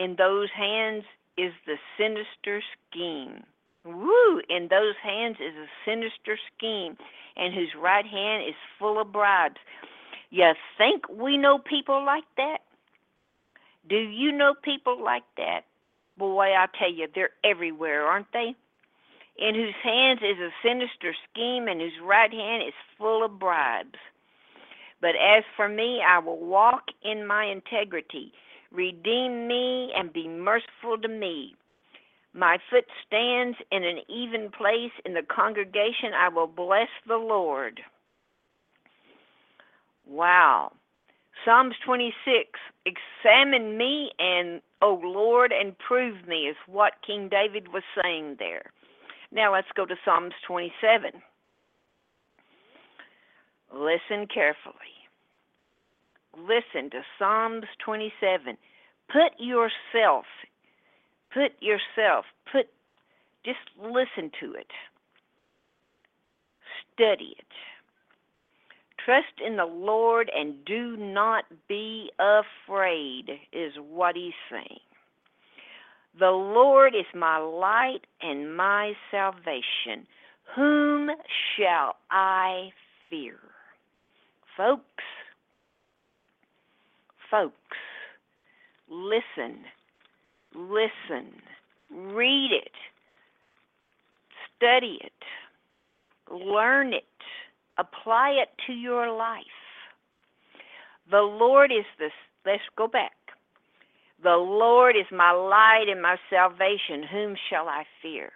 in 0.00 0.16
those 0.16 0.48
hands 0.56 1.04
is 1.36 1.52
the 1.66 1.76
sinister 1.98 2.62
scheme. 2.88 3.44
Woo! 3.84 4.40
In 4.48 4.68
those 4.68 4.94
hands 5.02 5.36
is 5.40 5.54
a 5.54 5.68
sinister 5.84 6.38
scheme, 6.48 6.96
and 7.36 7.54
whose 7.54 7.74
right 7.80 8.06
hand 8.06 8.44
is 8.48 8.54
full 8.78 9.00
of 9.00 9.12
bribes. 9.12 9.60
You 10.30 10.52
think 10.78 11.08
we 11.08 11.36
know 11.36 11.58
people 11.58 12.04
like 12.04 12.24
that? 12.38 12.58
Do 13.88 13.96
you 13.96 14.32
know 14.32 14.54
people 14.54 15.02
like 15.02 15.24
that? 15.36 15.62
Boy, 16.16 16.54
I 16.54 16.66
tell 16.78 16.92
you, 16.92 17.06
they're 17.14 17.30
everywhere, 17.44 18.04
aren't 18.06 18.32
they? 18.32 18.54
In 19.38 19.54
whose 19.54 19.74
hands 19.82 20.20
is 20.22 20.38
a 20.38 20.50
sinister 20.62 21.14
scheme, 21.30 21.68
and 21.68 21.80
whose 21.80 21.98
right 22.02 22.32
hand 22.32 22.62
is 22.66 22.74
full 22.96 23.24
of 23.24 23.38
bribes. 23.38 23.98
But 25.00 25.14
as 25.16 25.44
for 25.56 25.68
me, 25.68 26.00
I 26.06 26.18
will 26.18 26.38
walk 26.38 26.84
in 27.02 27.26
my 27.26 27.44
integrity. 27.44 28.32
Redeem 28.72 29.48
me 29.48 29.92
and 29.96 30.12
be 30.12 30.28
merciful 30.28 30.98
to 31.02 31.08
me. 31.08 31.54
My 32.32 32.58
foot 32.70 32.84
stands 33.06 33.58
in 33.72 33.82
an 33.82 33.98
even 34.08 34.50
place 34.50 34.92
in 35.04 35.14
the 35.14 35.22
congregation. 35.22 36.12
I 36.16 36.28
will 36.28 36.46
bless 36.46 36.88
the 37.06 37.16
Lord. 37.16 37.80
Wow. 40.06 40.72
Psalms 41.44 41.74
26 41.84 42.58
Examine 42.86 43.76
me 43.76 44.10
and, 44.18 44.62
O 44.80 45.00
Lord, 45.02 45.52
and 45.52 45.76
prove 45.78 46.26
me, 46.26 46.46
is 46.48 46.56
what 46.66 46.94
King 47.06 47.28
David 47.28 47.68
was 47.72 47.82
saying 48.00 48.36
there. 48.38 48.70
Now 49.32 49.52
let's 49.52 49.68
go 49.76 49.84
to 49.84 49.96
Psalms 50.04 50.34
27. 50.46 51.10
Listen 53.72 54.26
carefully 54.32 54.99
listen 56.36 56.90
to 56.90 57.02
Psalms 57.18 57.64
27. 57.84 58.56
Put 59.08 59.32
yourself 59.38 60.24
Put 61.32 61.52
yourself, 61.60 62.24
put, 62.50 62.66
just 63.44 63.58
listen 63.80 64.32
to 64.40 64.52
it. 64.54 64.66
Study 66.92 67.36
it. 67.38 67.44
Trust 69.04 69.40
in 69.44 69.56
the 69.56 69.64
Lord 69.64 70.30
and 70.34 70.64
do 70.64 70.96
not 70.96 71.44
be 71.68 72.10
afraid, 72.18 73.30
is 73.52 73.72
what 73.78 74.16
he's 74.16 74.32
saying. 74.50 74.80
The 76.18 76.30
Lord 76.30 76.94
is 76.96 77.06
my 77.14 77.38
light 77.38 78.00
and 78.20 78.56
my 78.56 78.92
salvation. 79.10 80.06
Whom 80.56 81.10
shall 81.56 81.94
I 82.10 82.70
fear? 83.08 83.38
Folks, 84.56 85.04
folks, 87.30 87.54
listen, 88.88 89.60
listen, 90.54 91.32
read 91.90 92.50
it, 92.52 92.72
study 94.56 94.98
it, 95.00 95.12
learn 96.30 96.92
it, 96.92 97.04
apply 97.78 98.30
it 98.30 98.48
to 98.66 98.72
your 98.72 99.12
life. 99.16 99.44
The 101.10 101.20
Lord 101.20 101.72
is 101.72 101.84
the, 101.98 102.10
let's 102.44 102.62
go 102.76 102.86
back. 102.86 103.12
The 104.22 104.36
Lord 104.36 104.96
is 104.96 105.06
my 105.10 105.32
light 105.32 105.86
and 105.88 106.02
my 106.02 106.16
salvation. 106.28 107.02
Whom 107.10 107.36
shall 107.48 107.68
I 107.68 107.84
fear? 108.02 108.32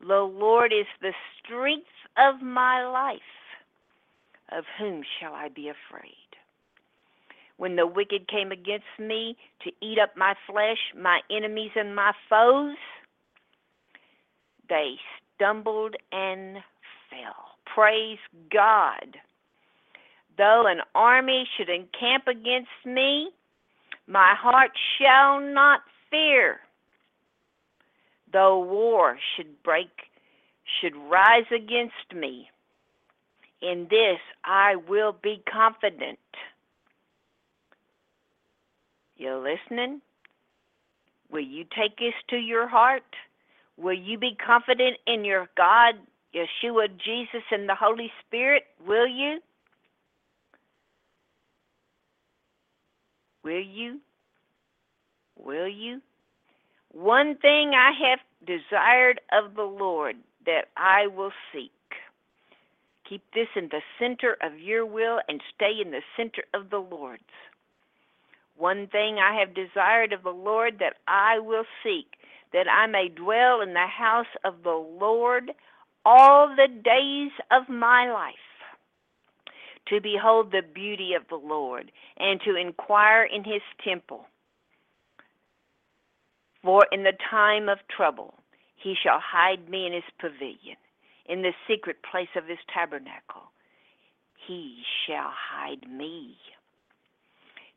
The 0.00 0.20
Lord 0.20 0.72
is 0.72 0.86
the 1.00 1.12
strength 1.38 1.86
of 2.16 2.40
my 2.42 2.84
life. 2.88 3.20
Of 4.50 4.64
whom 4.78 5.02
shall 5.20 5.34
I 5.34 5.48
be 5.48 5.68
afraid? 5.68 6.21
When 7.62 7.76
the 7.76 7.86
wicked 7.86 8.26
came 8.26 8.50
against 8.50 8.98
me 8.98 9.36
to 9.62 9.70
eat 9.80 9.96
up 9.96 10.16
my 10.16 10.34
flesh, 10.50 10.78
my 11.00 11.20
enemies 11.30 11.70
and 11.76 11.94
my 11.94 12.10
foes, 12.28 12.74
they 14.68 14.96
stumbled 15.36 15.94
and 16.10 16.56
fell. 17.08 17.54
Praise 17.72 18.18
God. 18.52 19.16
Though 20.36 20.64
an 20.66 20.80
army 20.96 21.48
should 21.56 21.68
encamp 21.68 22.26
against 22.26 22.84
me, 22.84 23.30
my 24.08 24.34
heart 24.36 24.72
shall 24.98 25.38
not 25.38 25.82
fear. 26.10 26.58
Though 28.32 28.58
war 28.58 29.18
should 29.36 29.62
break, 29.62 30.10
should 30.80 30.96
rise 30.96 31.46
against 31.54 32.12
me, 32.12 32.50
in 33.60 33.86
this 33.88 34.18
I 34.44 34.74
will 34.88 35.14
be 35.22 35.44
confident. 35.48 36.18
You 39.22 39.36
listening? 39.36 40.00
Will 41.30 41.44
you 41.44 41.64
take 41.78 41.96
this 41.98 42.14
to 42.30 42.36
your 42.36 42.66
heart? 42.66 43.04
Will 43.76 43.94
you 43.94 44.18
be 44.18 44.34
confident 44.34 44.96
in 45.06 45.24
your 45.24 45.48
God, 45.56 45.94
Yeshua, 46.34 46.88
Jesus, 46.98 47.44
and 47.52 47.68
the 47.68 47.76
Holy 47.76 48.10
Spirit? 48.26 48.64
Will 48.84 49.06
you? 49.06 49.38
Will 53.44 53.62
you? 53.62 54.00
Will 55.38 55.68
you? 55.68 56.00
One 56.90 57.36
thing 57.36 57.74
I 57.76 57.92
have 58.08 58.18
desired 58.44 59.20
of 59.30 59.54
the 59.54 59.62
Lord 59.62 60.16
that 60.46 60.64
I 60.76 61.06
will 61.06 61.32
seek. 61.52 61.70
Keep 63.08 63.22
this 63.34 63.48
in 63.54 63.68
the 63.70 63.82
center 64.00 64.36
of 64.42 64.58
your 64.58 64.84
will 64.84 65.20
and 65.28 65.40
stay 65.54 65.74
in 65.80 65.92
the 65.92 66.02
center 66.16 66.42
of 66.54 66.70
the 66.70 66.78
Lord's. 66.78 67.22
One 68.62 68.86
thing 68.86 69.18
I 69.18 69.40
have 69.40 69.56
desired 69.56 70.12
of 70.12 70.22
the 70.22 70.30
Lord 70.30 70.78
that 70.78 70.94
I 71.08 71.40
will 71.40 71.64
seek, 71.82 72.06
that 72.52 72.68
I 72.70 72.86
may 72.86 73.08
dwell 73.08 73.60
in 73.60 73.74
the 73.74 73.88
house 73.88 74.32
of 74.44 74.62
the 74.62 74.70
Lord 74.70 75.50
all 76.04 76.46
the 76.46 76.68
days 76.68 77.32
of 77.50 77.68
my 77.68 78.12
life 78.12 78.36
to 79.88 80.00
behold 80.00 80.52
the 80.52 80.62
beauty 80.62 81.14
of 81.14 81.24
the 81.28 81.44
Lord 81.44 81.90
and 82.18 82.40
to 82.42 82.54
inquire 82.54 83.24
in 83.24 83.42
his 83.42 83.62
temple. 83.84 84.26
For 86.62 86.86
in 86.92 87.02
the 87.02 87.18
time 87.28 87.68
of 87.68 87.78
trouble 87.88 88.34
he 88.76 88.94
shall 89.02 89.18
hide 89.18 89.68
me 89.68 89.88
in 89.88 89.92
his 89.92 90.04
pavilion, 90.20 90.78
in 91.26 91.42
the 91.42 91.52
secret 91.66 91.96
place 92.08 92.30
of 92.36 92.46
his 92.46 92.58
tabernacle. 92.72 93.50
He 94.46 94.84
shall 95.04 95.32
hide 95.34 95.90
me. 95.90 96.36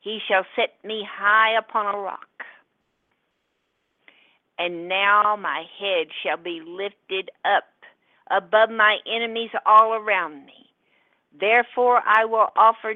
He 0.05 0.19
shall 0.27 0.45
set 0.55 0.75
me 0.83 1.03
high 1.03 1.57
upon 1.57 1.87
a 1.87 1.97
rock. 1.97 2.45
And 4.59 4.87
now 4.87 5.35
my 5.35 5.63
head 5.79 6.09
shall 6.21 6.37
be 6.37 6.61
lifted 6.63 7.31
up 7.43 7.63
above 8.29 8.69
my 8.69 8.99
enemies 9.11 9.49
all 9.65 9.95
around 9.95 10.45
me. 10.45 10.69
Therefore, 11.37 12.03
I 12.05 12.23
will 12.25 12.49
offer 12.55 12.93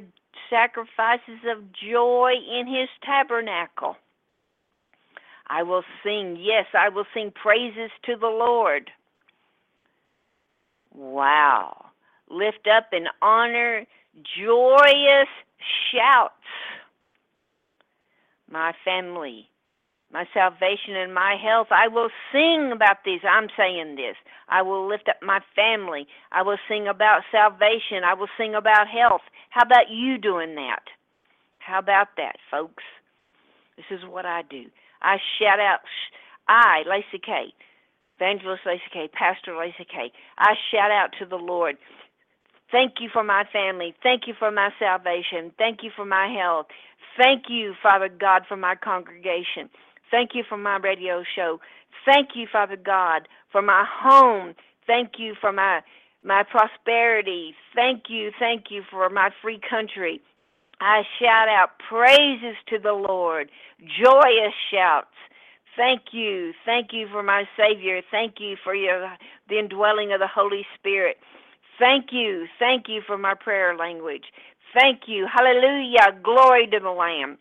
sacrifices 0.52 1.40
of 1.50 1.74
joy 1.74 2.34
in 2.48 2.68
his 2.68 2.90
tabernacle. 3.04 3.98
I 5.48 5.64
will 5.64 5.84
sing, 6.04 6.38
yes, 6.40 6.68
I 6.78 6.90
will 6.90 7.06
sing 7.12 7.32
praises 7.32 7.90
to 8.04 8.18
the 8.18 8.28
Lord. 8.28 8.92
Wow. 10.94 11.88
Lift 12.30 12.68
up 12.68 12.90
and 12.92 13.08
honor 13.24 13.88
joyous 14.38 15.28
shouts. 15.92 16.36
My 18.52 18.74
family 18.84 19.50
my 20.12 20.26
salvation 20.34 20.96
and 20.96 21.14
my 21.14 21.36
health. 21.42 21.68
I 21.72 21.88
will 21.88 22.10
sing 22.32 22.72
about 22.74 22.98
these. 23.06 23.22
I'm 23.24 23.48
saying 23.56 23.96
this. 23.96 24.16
I 24.48 24.62
will 24.62 24.88
lift 24.88 25.08
up 25.08 25.18
my 25.22 25.40
family. 25.56 26.08
I 26.32 26.42
will 26.42 26.58
sing 26.68 26.88
about 26.88 27.22
salvation. 27.32 28.04
I 28.04 28.16
will 28.16 28.30
sing 28.38 28.56
about 28.56 28.88
health. 28.88 29.22
How 29.52 29.62
about 29.64 29.90
you 29.92 30.18
doing 30.18 30.56
that? 30.56 30.84
How 31.60 31.80
about 31.80 32.08
that, 32.18 32.38
folks? 32.50 32.84
This 33.78 33.86
is 33.92 34.04
what 34.10 34.26
I 34.26 34.42
do. 34.50 34.66
I 35.02 35.18
shout 35.40 35.60
out, 35.60 35.80
I, 36.48 36.82
Lacey 36.90 37.22
K, 37.24 37.54
Evangelist 38.18 38.64
Lacey 38.66 38.90
K, 38.92 39.10
Pastor 39.14 39.56
Lacey 39.56 39.86
K, 39.86 40.12
I 40.38 40.54
shout 40.72 40.92
out 40.92 41.10
to 41.20 41.26
the 41.26 41.38
Lord. 41.38 41.78
Thank 42.72 42.96
you 43.00 43.10
for 43.12 43.24
my 43.24 43.46
family. 43.52 43.96
Thank 44.04 44.24
you 44.28 44.34
for 44.38 44.52
my 44.52 44.70
salvation. 44.78 45.52
Thank 45.58 45.80
you 45.84 45.92
for 45.96 46.06
my 46.06 46.28
health. 46.28 46.68
Thank 47.18 47.44
you, 47.50 47.74
Father 47.82 48.10
God, 48.10 48.44
for 48.48 48.58
my 48.58 48.76
congregation. 48.76 49.70
Thank 50.12 50.32
you 50.34 50.44
for 50.48 50.58
my 50.58 50.78
radio 50.78 51.24
show. 51.36 51.60
Thank 52.06 52.30
you, 52.36 52.48
Father 52.52 52.78
God, 52.78 53.28
for 53.52 53.62
my 53.62 53.86
home. 53.88 54.56
Thank 54.88 55.14
you 55.18 55.36
for 55.40 55.52
my 55.52 55.82
my 56.24 56.44
prosperity. 56.44 57.54
Thank 57.74 58.04
you, 58.10 58.32
thank 58.40 58.66
you 58.70 58.84
for 58.90 59.10
my 59.10 59.30
free 59.42 59.60
country. 59.70 60.22
I 60.82 61.04
shout 61.20 61.48
out 61.48 61.72
praises 61.88 62.56
to 62.70 62.80
the 62.80 62.94
Lord, 62.94 63.50
joyous 63.80 64.54
shouts. 64.72 65.08
Thank 65.78 66.12
you, 66.12 66.54
thank 66.66 66.88
you 66.92 67.08
for 67.12 67.24
my 67.24 67.44
Savior. 67.58 68.02
Thank 68.12 68.36
you 68.40 68.58
for 68.64 68.76
your 68.76 69.14
the 69.48 69.60
indwelling 69.60 70.12
of 70.12 70.20
the 70.20 70.28
Holy 70.28 70.66
Spirit. 70.78 71.18
Thank 71.78 72.08
you, 72.12 72.48
thank 72.60 72.90
you 72.90 73.02
for 73.06 73.18
my 73.18 73.34
prayer 73.34 73.76
language. 73.78 74.26
Thank 74.74 75.02
you, 75.08 75.28
hallelujah, 75.32 76.20
glory 76.24 76.68
to 76.68 76.80
the 76.80 76.90
Lamb. 76.92 77.38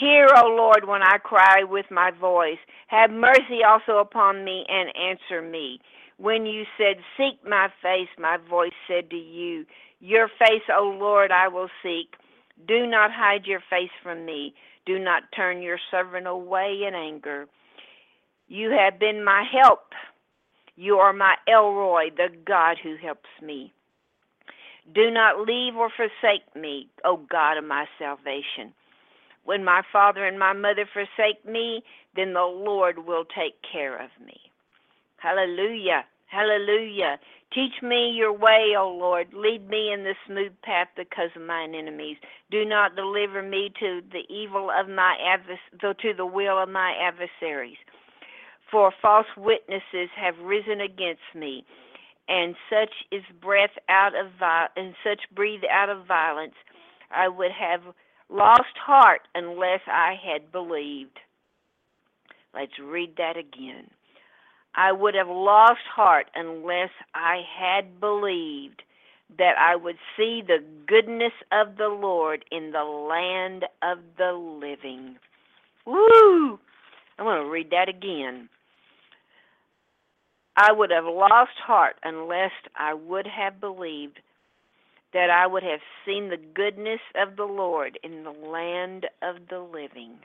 Hear, 0.00 0.26
O 0.36 0.48
Lord, 0.56 0.86
when 0.86 1.02
I 1.02 1.18
cry 1.18 1.64
with 1.64 1.86
my 1.90 2.10
voice. 2.10 2.58
Have 2.88 3.10
mercy 3.10 3.60
also 3.66 3.98
upon 3.98 4.44
me 4.44 4.64
and 4.68 4.90
answer 4.96 5.42
me. 5.42 5.80
When 6.16 6.46
you 6.46 6.64
said, 6.78 6.96
Seek 7.16 7.38
my 7.46 7.68
face, 7.82 8.08
my 8.18 8.38
voice 8.48 8.72
said 8.88 9.10
to 9.10 9.16
you, 9.16 9.66
Your 10.00 10.28
face, 10.28 10.62
O 10.76 10.96
Lord, 10.98 11.30
I 11.30 11.48
will 11.48 11.68
seek. 11.82 12.14
Do 12.66 12.86
not 12.86 13.10
hide 13.12 13.46
your 13.46 13.60
face 13.70 13.90
from 14.02 14.24
me. 14.24 14.54
Do 14.86 14.98
not 14.98 15.24
turn 15.36 15.62
your 15.62 15.78
servant 15.90 16.26
away 16.26 16.80
in 16.86 16.94
anger. 16.94 17.46
You 18.48 18.70
have 18.70 18.98
been 18.98 19.24
my 19.24 19.44
help. 19.52 19.92
You 20.76 20.96
are 20.96 21.12
my 21.12 21.34
El 21.48 21.72
Roi, 21.74 22.10
the 22.16 22.28
God 22.46 22.78
who 22.82 22.96
helps 22.96 23.28
me. 23.42 23.72
Do 24.94 25.10
not 25.10 25.46
leave 25.46 25.76
or 25.76 25.90
forsake 25.90 26.54
me, 26.56 26.88
O 27.04 27.16
God 27.16 27.56
of 27.56 27.64
my 27.64 27.86
salvation. 27.98 28.74
When 29.44 29.64
my 29.64 29.82
father 29.92 30.26
and 30.26 30.38
my 30.38 30.52
mother 30.52 30.86
forsake 30.92 31.44
me, 31.46 31.82
then 32.16 32.32
the 32.32 32.42
Lord 32.42 33.06
will 33.06 33.24
take 33.24 33.54
care 33.70 33.96
of 33.96 34.10
me. 34.24 34.38
Hallelujah. 35.18 36.04
Hallelujah. 36.26 37.18
Teach 37.54 37.82
me 37.82 38.10
your 38.16 38.32
way, 38.32 38.74
O 38.76 38.88
Lord. 38.88 39.28
Lead 39.34 39.68
me 39.68 39.92
in 39.92 40.04
the 40.04 40.14
smooth 40.26 40.52
path 40.62 40.88
because 40.96 41.30
of 41.36 41.42
mine 41.42 41.74
enemies. 41.74 42.16
Do 42.50 42.64
not 42.64 42.96
deliver 42.96 43.42
me 43.42 43.72
to 43.80 44.02
the 44.10 44.24
evil 44.28 44.70
of 44.70 44.88
my 44.88 45.16
advers- 45.22 45.98
to 46.00 46.14
the 46.14 46.26
will 46.26 46.58
of 46.58 46.68
my 46.70 46.94
adversaries. 46.94 47.76
For 48.70 48.90
false 49.02 49.26
witnesses 49.36 50.10
have 50.16 50.38
risen 50.40 50.80
against 50.80 51.34
me, 51.34 51.64
and 52.28 52.54
such 52.70 52.94
is 53.10 53.22
breath 53.40 53.76
out 53.88 54.14
of 54.14 54.32
vi- 54.38 54.68
and 54.76 54.94
such 55.04 55.22
breathe 55.34 55.62
out 55.70 55.88
of 55.88 56.06
violence. 56.06 56.54
I 57.10 57.28
would 57.28 57.52
have 57.52 57.82
lost 58.28 58.76
heart 58.76 59.22
unless 59.34 59.80
I 59.86 60.14
had 60.22 60.50
believed. 60.52 61.18
Let's 62.54 62.78
read 62.82 63.16
that 63.16 63.36
again. 63.36 63.90
I 64.74 64.92
would 64.92 65.14
have 65.14 65.28
lost 65.28 65.82
heart 65.94 66.30
unless 66.34 66.90
I 67.14 67.42
had 67.58 68.00
believed 68.00 68.82
that 69.38 69.56
I 69.58 69.76
would 69.76 69.96
see 70.16 70.42
the 70.46 70.62
goodness 70.86 71.32
of 71.50 71.76
the 71.76 71.88
Lord 71.88 72.44
in 72.50 72.72
the 72.72 72.84
land 72.84 73.64
of 73.82 73.98
the 74.16 74.32
living. 74.32 75.16
Woo! 75.86 76.58
I'm 77.18 77.24
going 77.24 77.42
to 77.42 77.50
read 77.50 77.70
that 77.70 77.88
again. 77.88 78.48
I 80.56 80.72
would 80.72 80.90
have 80.90 81.04
lost 81.04 81.56
heart 81.64 81.96
unless 82.02 82.52
I 82.76 82.94
would 82.94 83.26
have 83.26 83.60
believed 83.60 84.18
that 85.12 85.30
I 85.30 85.46
would 85.46 85.62
have 85.62 85.80
seen 86.04 86.28
the 86.28 86.40
goodness 86.54 87.00
of 87.14 87.36
the 87.36 87.44
Lord 87.44 87.98
in 88.02 88.24
the 88.24 88.30
land 88.30 89.06
of 89.22 89.36
the 89.48 89.60
living. 89.60 90.18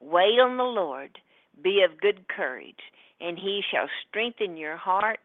Wait 0.00 0.38
on 0.40 0.56
the 0.56 0.64
Lord, 0.64 1.18
be 1.62 1.84
of 1.88 2.00
good 2.00 2.28
courage, 2.28 2.78
and 3.20 3.38
he 3.38 3.62
shall 3.70 3.88
strengthen 4.08 4.56
your 4.56 4.76
heart. 4.76 5.20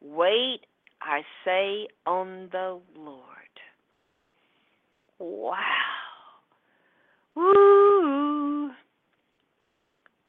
Wait, 0.00 0.60
I 1.00 1.22
say, 1.44 1.88
on 2.06 2.48
the 2.52 2.80
Lord. 2.96 3.22
Wow. 5.18 5.56
Woo. 7.34 8.70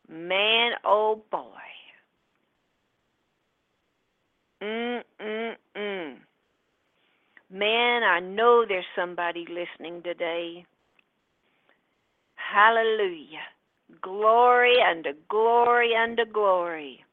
Man, 0.09 0.71
oh 0.85 1.21
boy. 1.31 1.41
Mm, 4.61 5.01
mm, 5.21 5.53
mm. 5.75 6.15
Man, 7.49 8.03
I 8.03 8.19
know 8.19 8.56
there's 8.67 8.85
somebody 8.95 9.45
listening 9.49 10.03
today. 10.03 10.65
Hallelujah. 12.35 13.45
Glory 14.01 14.75
unto 14.89 15.11
glory 15.29 15.95
unto 15.95 16.25
glory. 16.25 17.03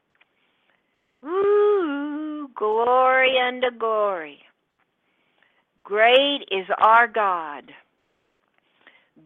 Ooh, 1.24 2.48
glory 2.54 3.38
unto 3.38 3.70
glory. 3.78 4.40
Great 5.84 6.40
is 6.50 6.66
our 6.78 7.06
God. 7.08 7.72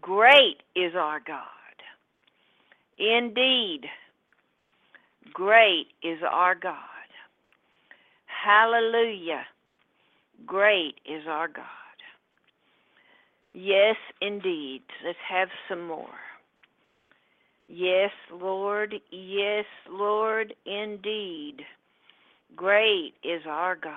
Great 0.01 0.62
is 0.77 0.95
our 0.97 1.21
God. 1.21 1.45
Indeed, 2.99 3.83
great 5.33 5.87
is 6.03 6.19
our 6.29 6.55
God. 6.55 6.75
Hallelujah. 8.27 9.45
Great 10.47 10.95
is 11.05 11.23
our 11.29 11.49
God. 11.49 11.64
Yes, 13.61 13.97
indeed. 14.21 14.83
Let's 15.05 15.18
have 15.29 15.49
some 15.68 15.88
more. 15.88 16.07
Yes, 17.66 18.12
Lord. 18.33 18.94
Yes, 19.11 19.64
Lord, 19.90 20.55
indeed. 20.64 21.62
Great 22.55 23.14
is 23.25 23.42
our 23.49 23.75
God. 23.75 23.97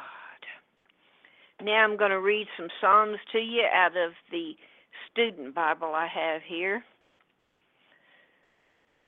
Now 1.64 1.84
I'm 1.84 1.96
going 1.96 2.10
to 2.10 2.20
read 2.20 2.48
some 2.58 2.70
Psalms 2.82 3.20
to 3.34 3.38
you 3.38 3.64
out 3.72 3.96
of 3.96 4.14
the 4.32 4.54
student 5.12 5.54
Bible 5.54 5.94
I 5.94 6.08
have 6.08 6.42
here. 6.42 6.84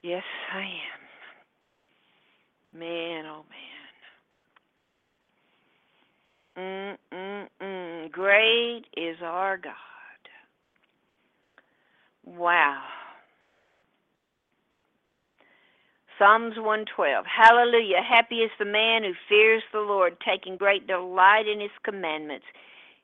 Yes, 0.04 0.22
I 0.54 0.62
am. 0.62 1.02
Man, 2.80 3.26
oh 3.26 3.44
man. 6.58 6.98
Mm, 7.12 7.18
mm, 7.18 7.48
mm. 7.60 8.12
Great 8.12 8.84
is 8.96 9.18
our 9.24 9.58
God. 9.58 9.93
Wow. 12.26 12.82
Psalms 16.18 16.56
112. 16.58 17.26
Hallelujah. 17.26 18.02
Happy 18.08 18.38
is 18.38 18.52
the 18.60 18.66
man 18.66 19.04
who 19.04 19.14
fears 19.28 19.64
the 19.74 19.80
Lord, 19.80 20.18
taking 20.26 20.58
great 20.58 20.88
delight 20.88 21.48
in 21.48 21.60
his 21.60 21.72
commandments. 21.84 22.46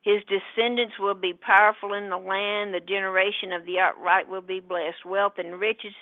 His 0.02 0.22
descendants 0.24 0.94
will 0.98 1.14
be 1.14 1.34
powerful 1.34 1.92
in 1.92 2.08
the 2.08 2.16
land. 2.16 2.72
The 2.72 2.80
generation 2.80 3.52
of 3.52 3.66
the 3.66 3.80
upright 3.80 4.28
will 4.28 4.40
be 4.40 4.60
blessed. 4.60 5.04
Wealth 5.04 5.34
and 5.38 5.60
riches, 5.60 5.92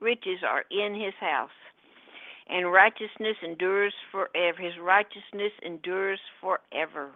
riches 0.00 0.40
are 0.46 0.64
in 0.70 0.94
his 0.94 1.14
house. 1.18 1.50
And 2.48 2.70
righteousness 2.70 3.36
endures 3.42 3.94
forever. 4.12 4.60
His 4.60 4.78
righteousness 4.80 5.52
endures 5.64 6.20
forever. 6.40 7.10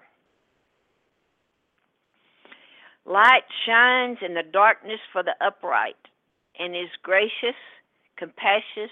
Light 3.06 3.44
shines 3.66 4.18
in 4.22 4.34
the 4.34 4.42
darkness 4.42 5.00
for 5.12 5.22
the 5.22 5.34
upright, 5.40 5.96
and 6.58 6.74
is 6.74 6.88
gracious, 7.02 7.58
compassionate, 8.16 8.90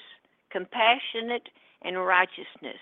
compassionate, 0.50 1.48
and 1.82 1.96
righteousness. 1.96 2.78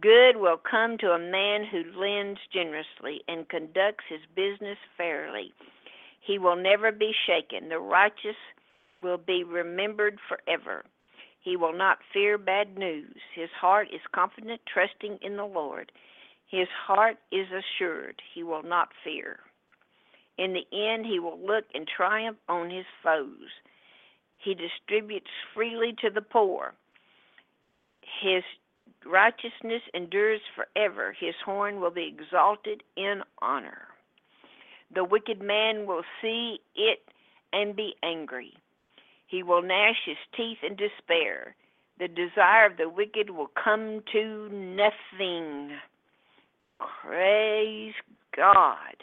Good 0.00 0.36
will 0.36 0.56
come 0.58 0.98
to 0.98 1.12
a 1.12 1.18
man 1.18 1.64
who 1.64 1.84
lends 1.98 2.40
generously 2.52 3.22
and 3.28 3.48
conducts 3.48 4.04
his 4.08 4.20
business 4.34 4.78
fairly. 4.96 5.52
He 6.20 6.38
will 6.38 6.56
never 6.56 6.92
be 6.92 7.12
shaken. 7.26 7.68
The 7.68 7.78
righteous 7.78 8.36
will 9.02 9.18
be 9.18 9.44
remembered 9.44 10.18
forever. 10.28 10.84
He 11.42 11.56
will 11.56 11.72
not 11.72 11.98
fear 12.12 12.38
bad 12.38 12.76
news. 12.76 13.16
His 13.34 13.50
heart 13.58 13.88
is 13.92 14.00
confident, 14.12 14.60
trusting 14.72 15.18
in 15.22 15.36
the 15.36 15.44
Lord. 15.44 15.90
His 16.48 16.68
heart 16.86 17.16
is 17.32 17.46
assured. 17.48 18.20
He 18.34 18.42
will 18.42 18.62
not 18.62 18.88
fear. 19.02 19.40
In 20.40 20.54
the 20.54 20.66
end, 20.72 21.04
he 21.04 21.20
will 21.20 21.38
look 21.38 21.66
in 21.74 21.84
triumph 21.84 22.38
on 22.48 22.70
his 22.70 22.86
foes. 23.02 23.50
He 24.38 24.54
distributes 24.54 25.28
freely 25.52 25.94
to 26.00 26.08
the 26.08 26.22
poor. 26.22 26.72
His 28.22 28.42
righteousness 29.04 29.82
endures 29.92 30.40
forever. 30.56 31.14
His 31.18 31.34
horn 31.44 31.78
will 31.78 31.90
be 31.90 32.10
exalted 32.18 32.82
in 32.96 33.20
honor. 33.42 33.88
The 34.94 35.04
wicked 35.04 35.42
man 35.42 35.86
will 35.86 36.04
see 36.22 36.60
it 36.74 37.00
and 37.52 37.76
be 37.76 37.94
angry. 38.02 38.54
He 39.26 39.42
will 39.42 39.60
gnash 39.60 39.98
his 40.06 40.16
teeth 40.34 40.58
in 40.62 40.74
despair. 40.74 41.54
The 41.98 42.08
desire 42.08 42.64
of 42.64 42.78
the 42.78 42.88
wicked 42.88 43.28
will 43.28 43.50
come 43.62 44.02
to 44.12 44.48
nothing. 44.48 45.72
Praise 46.78 47.92
God. 48.34 48.96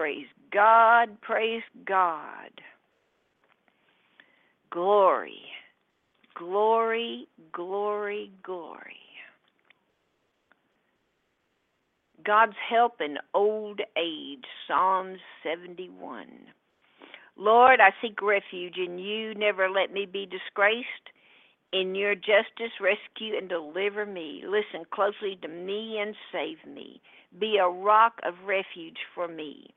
Praise 0.00 0.28
God. 0.50 1.20
Praise 1.20 1.62
God. 1.84 2.50
Glory. 4.70 5.42
Glory, 6.34 7.28
glory, 7.52 8.32
glory. 8.42 8.96
God's 12.24 12.56
help 12.70 13.02
in 13.02 13.18
old 13.34 13.82
age, 13.98 14.44
Psalms 14.66 15.18
71. 15.42 16.28
Lord, 17.36 17.80
I 17.80 17.90
seek 18.00 18.22
refuge 18.22 18.78
in 18.78 18.98
you. 18.98 19.34
Never 19.34 19.68
let 19.68 19.92
me 19.92 20.06
be 20.10 20.24
disgraced. 20.24 21.10
In 21.74 21.94
your 21.94 22.14
justice, 22.14 22.72
rescue 22.80 23.36
and 23.36 23.50
deliver 23.50 24.06
me. 24.06 24.44
Listen 24.46 24.86
closely 24.90 25.38
to 25.42 25.48
me 25.48 25.98
and 26.00 26.14
save 26.32 26.56
me. 26.66 27.02
Be 27.38 27.58
a 27.58 27.68
rock 27.68 28.14
of 28.24 28.32
refuge 28.46 28.96
for 29.14 29.28
me 29.28 29.74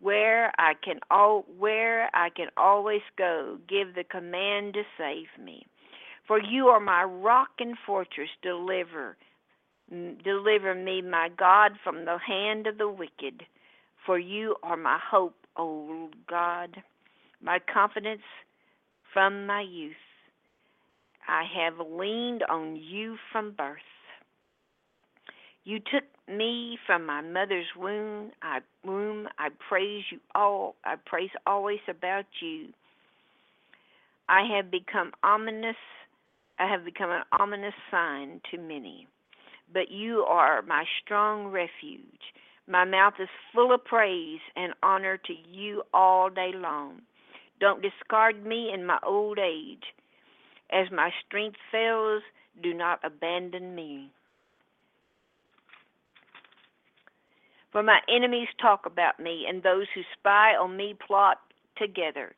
where 0.00 0.52
I 0.58 0.74
can 0.74 1.00
where 1.58 2.10
I 2.14 2.30
can 2.30 2.48
always 2.56 3.02
go, 3.16 3.58
give 3.68 3.94
the 3.94 4.04
command 4.04 4.74
to 4.74 4.82
save 4.98 5.28
me. 5.42 5.66
For 6.26 6.40
you 6.40 6.68
are 6.68 6.80
my 6.80 7.04
rock 7.04 7.50
and 7.60 7.76
fortress, 7.86 8.30
deliver 8.42 9.16
deliver 9.90 10.74
me, 10.74 11.02
my 11.02 11.28
God, 11.36 11.72
from 11.82 12.04
the 12.04 12.18
hand 12.18 12.66
of 12.66 12.78
the 12.78 12.88
wicked. 12.88 13.44
For 14.04 14.18
you 14.18 14.56
are 14.62 14.76
my 14.76 14.98
hope, 15.10 15.36
O 15.56 16.10
God, 16.28 16.82
my 17.40 17.58
confidence 17.72 18.22
from 19.12 19.46
my 19.46 19.62
youth. 19.62 19.94
I 21.28 21.44
have 21.56 21.74
leaned 21.84 22.42
on 22.48 22.76
you 22.76 23.16
from 23.32 23.52
birth. 23.52 23.78
You 25.64 25.80
took 25.80 26.04
me 26.28 26.78
from 26.86 27.06
my 27.06 27.20
mother's 27.20 27.66
womb. 27.76 28.32
I 28.42 28.60
womb. 28.84 29.28
I 29.38 29.48
praise 29.68 30.04
you 30.10 30.18
all. 30.34 30.74
I 30.84 30.96
praise 31.04 31.30
always 31.46 31.80
about 31.88 32.26
you. 32.40 32.68
I 34.28 34.42
have 34.56 34.70
become 34.70 35.12
ominous. 35.22 35.76
I 36.58 36.70
have 36.70 36.84
become 36.84 37.10
an 37.10 37.22
ominous 37.38 37.74
sign 37.90 38.40
to 38.50 38.58
many. 38.58 39.06
But 39.72 39.90
you 39.90 40.20
are 40.20 40.62
my 40.62 40.84
strong 41.02 41.48
refuge. 41.48 42.32
My 42.68 42.84
mouth 42.84 43.14
is 43.20 43.28
full 43.54 43.72
of 43.72 43.84
praise 43.84 44.40
and 44.56 44.74
honor 44.82 45.16
to 45.18 45.32
you 45.50 45.82
all 45.94 46.30
day 46.30 46.50
long. 46.54 47.02
Don't 47.60 47.82
discard 47.82 48.44
me 48.44 48.72
in 48.72 48.84
my 48.84 48.98
old 49.06 49.38
age. 49.38 49.84
As 50.70 50.90
my 50.90 51.10
strength 51.26 51.58
fails, 51.70 52.22
do 52.62 52.74
not 52.74 53.00
abandon 53.04 53.74
me. 53.74 54.10
For 57.76 57.82
my 57.82 58.00
enemies 58.08 58.48
talk 58.58 58.86
about 58.86 59.20
me, 59.20 59.44
and 59.46 59.62
those 59.62 59.86
who 59.94 60.00
spy 60.18 60.54
on 60.56 60.78
me 60.78 60.94
plot 61.06 61.40
together, 61.76 62.34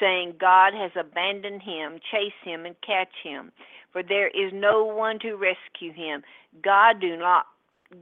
saying, 0.00 0.36
God 0.40 0.72
has 0.72 0.92
abandoned 0.98 1.60
him, 1.60 2.00
chase 2.10 2.32
him 2.42 2.64
and 2.64 2.74
catch 2.80 3.12
him, 3.22 3.52
for 3.92 4.02
there 4.02 4.28
is 4.28 4.50
no 4.54 4.86
one 4.86 5.18
to 5.18 5.34
rescue 5.34 5.92
him. 5.92 6.22
God 6.64 7.02
do 7.02 7.18
not 7.18 7.44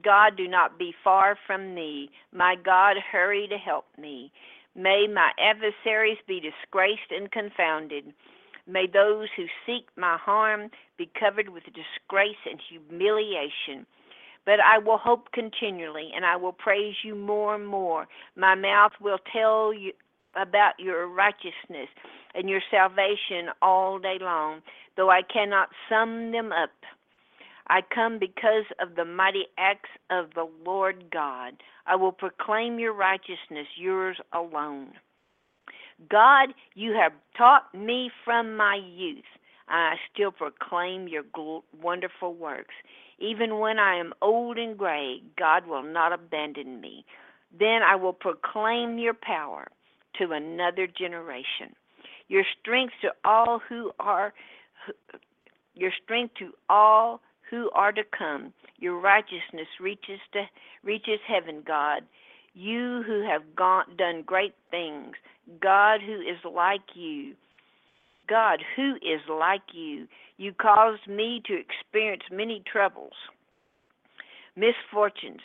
God 0.05 0.37
do 0.37 0.47
not 0.47 0.79
be 0.79 0.95
far 1.03 1.37
from 1.45 1.75
me. 1.75 2.09
My 2.33 2.55
God, 2.55 2.99
hurry 3.11 3.49
to 3.49 3.59
help 3.59 3.87
me. 3.99 4.31
May 4.77 5.09
my 5.13 5.33
adversaries 5.41 6.19
be 6.29 6.39
disgraced 6.39 7.11
and 7.11 7.33
confounded. 7.33 8.15
May 8.69 8.87
those 8.87 9.27
who 9.37 9.47
seek 9.67 9.89
my 9.97 10.19
harm 10.19 10.71
be 10.97 11.11
covered 11.19 11.49
with 11.49 11.65
disgrace 11.65 12.43
and 12.49 12.61
humiliation. 12.69 13.87
But 14.47 14.61
I 14.61 14.79
will 14.79 14.97
hope 14.97 15.33
continually, 15.33 16.11
and 16.15 16.25
I 16.25 16.37
will 16.37 16.53
praise 16.53 16.95
you 17.05 17.15
more 17.15 17.55
and 17.55 17.67
more. 17.67 18.07
My 18.37 18.55
mouth 18.55 18.93
will 19.01 19.19
tell 19.33 19.75
you 19.75 19.93
about 20.37 20.75
your 20.79 21.09
righteousness 21.09 21.89
and 22.35 22.49
your 22.49 22.61
salvation 22.71 23.51
all 23.61 23.99
day 23.99 24.19
long, 24.21 24.61
though 24.97 25.11
I 25.11 25.23
cannot 25.23 25.69
sum 25.89 26.33
them 26.33 26.53
up. 26.53 26.71
I 27.69 27.81
come 27.93 28.19
because 28.19 28.65
of 28.81 28.95
the 28.95 29.05
mighty 29.05 29.47
acts 29.59 29.91
of 30.11 30.27
the 30.35 30.49
Lord 30.65 31.11
God. 31.11 31.55
I 31.87 31.97
will 31.97 32.13
proclaim 32.13 32.79
your 32.79 32.93
righteousness, 32.93 33.67
yours 33.77 34.19
alone. 34.33 34.93
God, 36.11 36.51
you 36.75 36.93
have 36.93 37.13
taught 37.37 37.75
me 37.75 38.11
from 38.25 38.57
my 38.57 38.77
youth. 38.77 39.25
I 39.69 39.95
still 40.13 40.31
proclaim 40.31 41.09
your 41.09 41.25
wonderful 41.81 42.35
works. 42.35 42.75
Even 43.19 43.59
when 43.59 43.79
I 43.79 43.97
am 43.97 44.13
old 44.23 44.59
and 44.59 44.77
gray, 44.77 45.23
God 45.39 45.67
will 45.67 45.83
not 45.83 46.13
abandon 46.13 46.81
me. 46.81 47.05
Then 47.59 47.81
I 47.83 47.97
will 47.97 48.13
proclaim 48.13 48.99
your 48.99 49.15
power 49.15 49.69
to 50.19 50.33
another 50.33 50.87
generation. 50.87 51.75
Your 52.29 52.45
strength 52.61 52.95
to 53.03 53.11
all 53.25 53.61
who 53.69 53.93
are 53.99 54.33
your 55.75 55.93
strength 56.03 56.35
to 56.39 56.53
all 56.69 57.21
who 57.51 57.71
are 57.75 57.93
to 57.93 58.03
come. 58.17 58.53
Your 58.79 58.99
righteousness 58.99 59.69
reaches 59.81 60.21
to 60.33 60.45
reaches 60.83 61.21
heaven, 61.27 61.63
God. 61.67 62.03
You 62.55 63.03
who 63.07 63.23
have 63.23 63.55
gone, 63.55 63.85
done 63.97 64.23
great 64.25 64.55
things, 64.71 65.15
God 65.61 66.01
who 66.01 66.21
is 66.21 66.39
like 66.51 66.95
you. 66.95 67.35
God 68.29 68.63
who 68.75 68.97
is 68.97 69.21
like 69.29 69.63
you. 69.73 70.07
You 70.37 70.53
caused 70.53 71.07
me 71.09 71.43
to 71.47 71.59
experience 71.59 72.25
many 72.31 72.63
troubles, 72.71 73.15
misfortunes, 74.55 75.41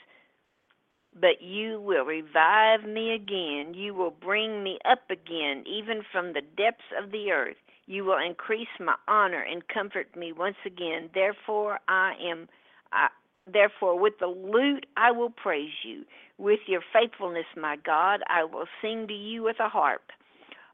but 1.20 1.42
you 1.42 1.82
will 1.82 2.06
revive 2.06 2.84
me 2.84 3.14
again. 3.14 3.74
You 3.74 3.94
will 3.94 4.12
bring 4.12 4.64
me 4.64 4.80
up 4.90 5.10
again, 5.10 5.64
even 5.68 6.02
from 6.12 6.34
the 6.34 6.42
depths 6.42 6.92
of 7.02 7.12
the 7.12 7.32
earth. 7.32 7.58
You 7.88 8.06
will 8.06 8.18
increase 8.18 8.70
my 8.80 8.96
honor 9.08 9.42
and 9.42 9.68
comfort 9.68 10.16
me 10.16 10.32
once 10.32 10.56
again. 10.66 11.10
Therefore, 11.14 11.80
I 11.88 12.14
am. 12.24 12.48
I, 12.94 13.08
therefore, 13.52 14.00
with 14.00 14.14
the 14.20 14.28
lute 14.28 14.86
I 14.96 15.12
will 15.12 15.30
praise 15.30 15.74
you. 15.84 16.06
With 16.38 16.62
your 16.68 16.82
faithfulness, 16.94 17.46
my 17.58 17.76
God, 17.76 18.22
I 18.28 18.44
will 18.46 18.66
sing 18.82 19.08
to 19.08 19.14
you 19.14 19.44
with 19.44 19.60
a 19.60 19.70
harp. 19.70 20.12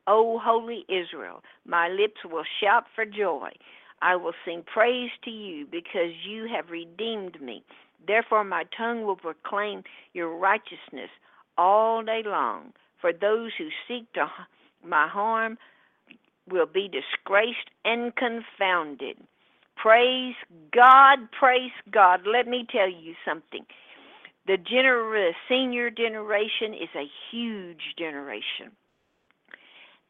O 0.08 0.40
holy 0.40 0.86
Israel, 0.90 1.44
my 1.66 1.90
lips 1.90 2.22
will 2.26 2.46
shout 2.62 2.86
for 2.96 3.06
joy. 3.06 3.50
I 4.02 4.16
will 4.16 4.34
sing 4.46 4.64
praise 4.64 5.12
to 5.26 5.32
you 5.32 5.68
because 5.70 6.12
you 6.28 6.48
have 6.54 6.70
redeemed 6.70 7.42
me. 7.42 7.64
Therefore, 8.08 8.44
my 8.44 8.64
tongue 8.78 9.04
will 9.06 9.18
proclaim 9.18 9.84
your 10.14 10.38
righteousness 10.38 11.10
all 11.58 12.04
day 12.04 12.22
long. 12.26 12.74
For 13.02 13.12
those 13.14 13.52
who 13.58 13.70
seek 13.88 14.12
to 14.14 14.28
my 14.86 15.08
harm 15.08 15.58
will 16.50 16.68
be 16.68 16.88
disgraced 16.90 17.70
and 17.86 18.16
confounded. 18.16 19.18
Praise 19.76 20.36
God, 20.74 21.20
praise 21.38 21.72
God. 21.92 22.22
Let 22.26 22.48
me 22.48 22.66
tell 22.72 22.90
you 22.90 23.14
something. 23.26 23.66
The 24.48 24.58
gener- 24.58 25.34
senior 25.50 25.90
generation 25.92 26.74
is 26.74 26.90
a 26.96 27.10
huge 27.32 27.96
generation. 27.98 28.72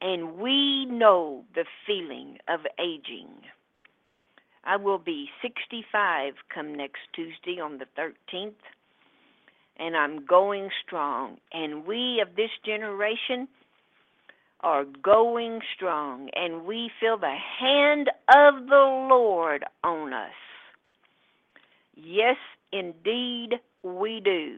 And 0.01 0.37
we 0.37 0.85
know 0.85 1.43
the 1.55 1.65
feeling 1.85 2.37
of 2.47 2.61
aging. 2.79 3.29
I 4.63 4.75
will 4.75 4.99
be 4.99 5.29
65 5.41 6.33
come 6.53 6.75
next 6.75 6.99
Tuesday 7.13 7.59
on 7.59 7.79
the 7.79 7.87
13th, 7.97 8.51
and 9.77 9.95
I'm 9.95 10.25
going 10.25 10.69
strong. 10.85 11.37
And 11.51 11.85
we 11.85 12.19
of 12.21 12.35
this 12.35 12.51
generation 12.63 13.47
are 14.61 14.83
going 14.83 15.61
strong, 15.75 16.29
and 16.35 16.65
we 16.65 16.91
feel 16.99 17.17
the 17.17 17.37
hand 17.59 18.09
of 18.35 18.67
the 18.67 19.07
Lord 19.09 19.63
on 19.83 20.13
us. 20.13 20.31
Yes, 21.95 22.37
indeed, 22.71 23.55
we 23.83 24.19
do. 24.19 24.57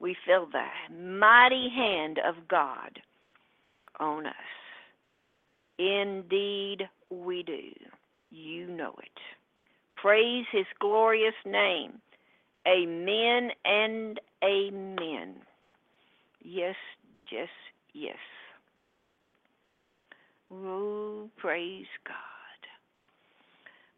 We 0.00 0.16
feel 0.26 0.46
the 0.46 0.94
mighty 0.94 1.68
hand 1.68 2.18
of 2.18 2.48
God 2.48 3.00
on 4.00 4.26
us. 4.26 4.34
Indeed, 5.78 6.88
we 7.10 7.42
do 7.42 7.70
you 8.30 8.66
know 8.68 8.94
it. 9.02 9.20
Praise 9.96 10.46
his 10.52 10.66
glorious 10.78 11.34
name. 11.44 12.00
Amen 12.66 13.50
and 13.64 14.20
amen. 14.44 15.34
Yes, 16.42 16.76
yes, 17.30 17.48
yes. 17.92 18.16
Oh, 20.52 21.28
praise 21.36 21.86
God. 22.06 22.16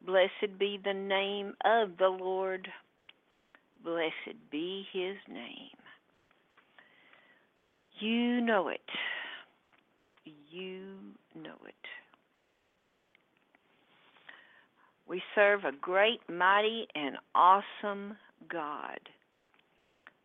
Blessed 0.05 0.59
be 0.59 0.79
the 0.83 0.95
name 0.95 1.55
of 1.65 1.97
the 1.99 2.09
Lord. 2.09 2.69
Blessed 3.85 4.39
be 4.51 4.85
his 4.93 5.17
name. 5.29 5.79
You 8.01 8.41
know 8.41 8.69
it. 8.69 8.81
You 10.25 10.97
know 11.35 11.57
it. 11.67 11.75
We 15.07 15.23
serve 15.35 15.65
a 15.65 15.73
great, 15.73 16.21
mighty, 16.29 16.87
and 16.95 17.17
awesome 17.35 18.17
God. 18.49 19.01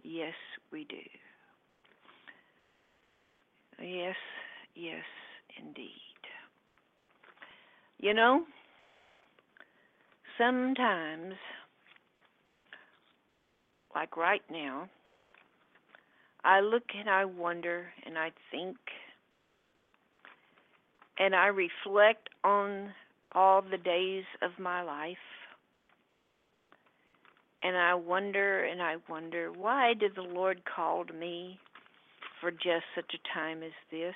Yes, 0.03 0.33
we 0.71 0.86
do. 0.86 0.95
Yes, 3.83 4.15
yes, 4.75 5.03
indeed. 5.62 5.91
You 7.99 8.13
know, 8.13 8.43
sometimes, 10.38 11.33
like 13.93 14.15
right 14.15 14.41
now, 14.51 14.88
I 16.43 16.62
look 16.62 16.83
and 16.97 17.10
I 17.10 17.25
wonder 17.25 17.88
and 18.05 18.17
I 18.17 18.31
think 18.51 18.77
and 21.19 21.36
I 21.36 21.47
reflect 21.47 22.30
on 22.43 22.93
all 23.34 23.62
the 23.62 23.77
days 23.77 24.23
of 24.41 24.51
my 24.60 24.82
life. 24.82 25.17
And 27.63 27.75
I 27.75 27.95
wonder 27.95 28.63
and 28.65 28.82
I 28.82 28.97
wonder 29.10 29.51
why 29.51 29.93
did 29.93 30.15
the 30.15 30.21
Lord 30.21 30.62
call 30.63 31.06
me 31.06 31.60
for 32.39 32.51
just 32.51 32.86
such 32.95 33.13
a 33.13 33.34
time 33.38 33.63
as 33.63 33.71
this? 33.91 34.15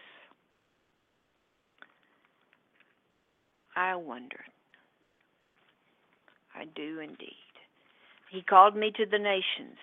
I 3.76 3.96
wonder. 3.96 4.40
I 6.56 6.66
do 6.76 7.00
indeed. 7.00 7.36
He 8.30 8.42
called 8.42 8.76
me 8.76 8.92
to 8.98 9.06
the 9.06 9.18
nations. 9.18 9.78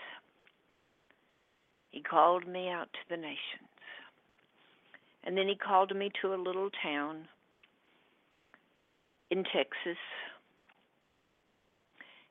He 1.90 2.02
called 2.02 2.46
me 2.46 2.68
out 2.68 2.88
to 2.92 2.98
the 3.11 3.16
nations. 3.16 3.67
And 5.28 5.36
then 5.36 5.46
he 5.46 5.56
called 5.56 5.94
me 5.94 6.10
to 6.22 6.32
a 6.32 6.40
little 6.40 6.70
town 6.83 7.29
in 9.31 9.44
Texas, 9.44 9.98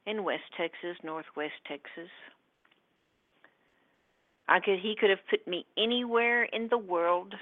in 0.07 0.23
West 0.23 0.41
Texas, 0.57 0.97
Northwest 1.03 1.53
Texas. 1.67 2.09
I 4.47 4.59
could 4.59 4.79
he 4.79 4.95
could 4.99 5.11
have 5.11 5.19
put 5.29 5.47
me 5.47 5.63
anywhere 5.77 6.45
in 6.45 6.69
the 6.69 6.79
world, 6.79 7.35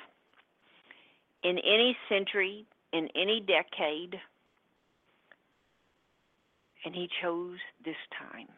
in 1.42 1.58
any 1.60 1.96
century, 2.10 2.66
in 2.92 3.08
any 3.16 3.40
decade, 3.40 4.20
and 6.84 6.94
he 6.94 7.08
chose 7.22 7.60
this 7.86 7.96
time. 8.20 8.50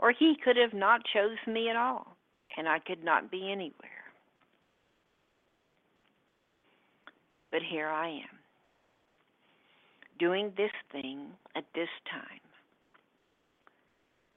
Or 0.00 0.10
he 0.10 0.34
could 0.42 0.56
have 0.56 0.74
not 0.74 1.02
chose 1.14 1.38
me 1.46 1.70
at 1.70 1.76
all, 1.76 2.16
and 2.56 2.68
I 2.68 2.80
could 2.80 3.04
not 3.04 3.30
be 3.30 3.52
anywhere. 3.52 4.05
But 7.50 7.60
here 7.62 7.88
I 7.88 8.08
am 8.08 8.38
doing 10.18 10.52
this 10.56 10.70
thing 10.92 11.28
at 11.54 11.64
this 11.74 11.88
time. 12.10 12.40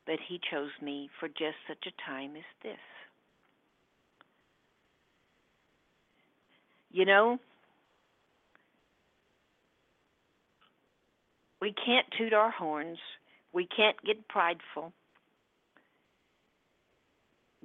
But 0.06 0.20
He 0.28 0.40
chose 0.52 0.72
me 0.82 1.10
for 1.20 1.28
just 1.28 1.58
such 1.68 1.86
a 1.88 2.10
time 2.10 2.36
as 2.36 2.44
this. 2.64 2.78
You 6.92 7.06
know, 7.06 7.38
we 11.62 11.74
can't 11.74 12.08
toot 12.18 12.34
our 12.34 12.50
horns. 12.52 12.98
We 13.54 13.68
can't 13.68 13.98
get 14.04 14.28
prideful. 14.28 14.92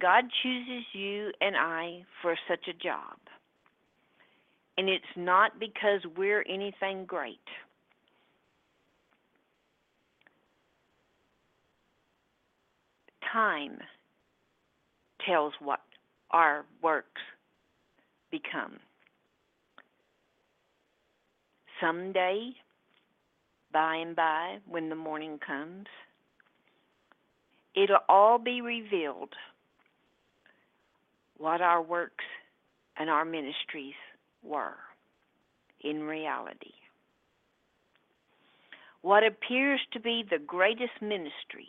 God 0.01 0.24
chooses 0.42 0.84
you 0.92 1.30
and 1.40 1.57
I 1.57 2.05
for 2.20 2.36
such 2.49 2.68
a 2.68 2.72
job. 2.72 3.16
And 4.77 4.89
it's 4.89 5.05
not 5.16 5.61
because 5.61 6.01
we're 6.16 6.45
anything 6.49 7.05
great. 7.05 7.39
Time 13.33 13.79
tells 15.27 15.53
what 15.61 15.81
our 16.31 16.64
works 16.83 17.20
become. 18.31 18.79
Someday, 21.81 22.51
by 23.72 23.97
and 23.97 24.14
by, 24.14 24.59
when 24.68 24.89
the 24.89 24.95
morning 24.95 25.39
comes, 25.45 25.87
it'll 27.75 27.99
all 28.09 28.39
be 28.39 28.61
revealed 28.61 29.35
what 31.39 31.61
our 31.61 31.83
works 31.83 32.25
and 32.97 33.11
our 33.11 33.25
ministries 33.25 33.95
were 34.45 34.76
in 35.80 36.03
reality. 36.03 36.72
What 39.03 39.24
appears 39.24 39.80
to 39.92 40.01
be 40.01 40.24
the 40.28 40.38
greatest 40.38 41.03
ministries 41.03 41.68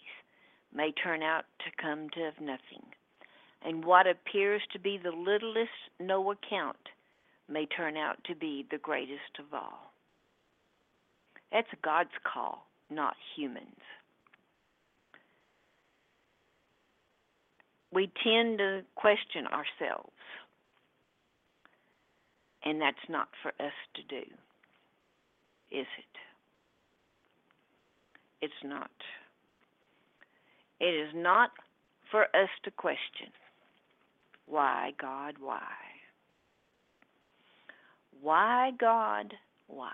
may 0.73 0.91
turn 0.91 1.21
out 1.21 1.45
to 1.59 1.81
come 1.81 2.09
to 2.11 2.31
nothing, 2.41 2.85
and 3.63 3.83
what 3.83 4.07
appears 4.07 4.61
to 4.73 4.79
be 4.79 4.97
the 4.97 5.11
littlest 5.11 5.69
no 5.99 6.31
account 6.31 6.77
may 7.49 7.65
turn 7.65 7.97
out 7.97 8.23
to 8.25 8.35
be 8.35 8.65
the 8.71 8.77
greatest 8.77 9.39
of 9.39 9.53
all. 9.53 9.93
That's 11.51 11.67
God's 11.83 12.09
call, 12.23 12.67
not 12.89 13.15
humans. 13.35 13.79
We 17.91 18.11
tend 18.23 18.57
to 18.57 18.81
question 18.95 19.45
ourselves, 19.47 20.11
and 22.65 22.81
that's 22.81 22.97
not 23.09 23.29
for 23.41 23.49
us 23.63 23.73
to 23.95 24.03
do, 24.09 24.21
is 25.71 25.87
it? 25.97 26.15
It's 28.41 28.53
not. 28.63 28.91
It 30.79 30.85
is 30.85 31.09
not 31.15 31.51
for 32.11 32.23
us 32.23 32.49
to 32.63 32.71
question. 32.71 33.31
Why, 34.47 34.91
God, 34.99 35.35
why? 35.39 35.61
Why, 38.21 38.71
God, 38.79 39.33
why? 39.67 39.91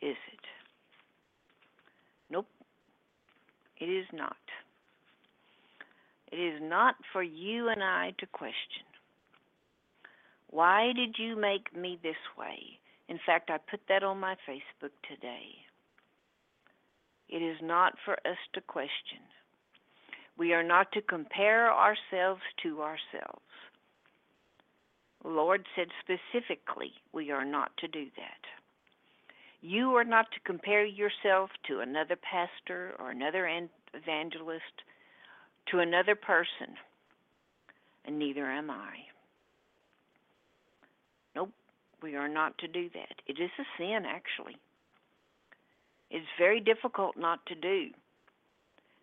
Is 0.00 0.16
it? 0.32 0.40
Nope. 2.30 2.46
It 3.80 3.86
is 3.86 4.06
not. 4.12 4.36
It 6.30 6.36
is 6.36 6.60
not 6.62 6.96
for 7.12 7.22
you 7.22 7.68
and 7.68 7.82
I 7.82 8.12
to 8.18 8.26
question. 8.26 8.86
Why 10.52 10.92
did 10.94 11.16
you 11.18 11.34
make 11.34 11.74
me 11.74 11.98
this 12.02 12.14
way? 12.36 12.78
In 13.08 13.18
fact, 13.24 13.48
I 13.48 13.56
put 13.56 13.80
that 13.88 14.02
on 14.02 14.20
my 14.20 14.36
Facebook 14.46 14.92
today. 15.08 15.48
It 17.30 17.38
is 17.38 17.56
not 17.62 17.94
for 18.04 18.12
us 18.26 18.36
to 18.52 18.60
question. 18.60 19.20
We 20.36 20.52
are 20.52 20.62
not 20.62 20.92
to 20.92 21.00
compare 21.00 21.72
ourselves 21.72 22.42
to 22.64 22.82
ourselves. 22.82 23.40
Lord 25.24 25.64
said 25.74 25.88
specifically 26.02 26.92
we 27.14 27.30
are 27.30 27.46
not 27.46 27.74
to 27.78 27.88
do 27.88 28.04
that. 28.16 28.44
You 29.62 29.96
are 29.96 30.04
not 30.04 30.30
to 30.32 30.40
compare 30.44 30.84
yourself 30.84 31.48
to 31.68 31.80
another 31.80 32.16
pastor 32.16 32.94
or 32.98 33.10
another 33.10 33.48
evangelist, 33.94 34.82
to 35.70 35.78
another 35.78 36.14
person, 36.14 36.76
and 38.04 38.18
neither 38.18 38.44
am 38.50 38.70
I. 38.70 39.11
We 42.02 42.16
are 42.16 42.28
not 42.28 42.58
to 42.58 42.68
do 42.68 42.88
that. 42.94 43.16
It 43.26 43.40
is 43.40 43.50
a 43.58 43.64
sin, 43.78 44.04
actually. 44.06 44.56
It's 46.10 46.26
very 46.38 46.60
difficult 46.60 47.16
not 47.16 47.44
to 47.46 47.54
do. 47.54 47.88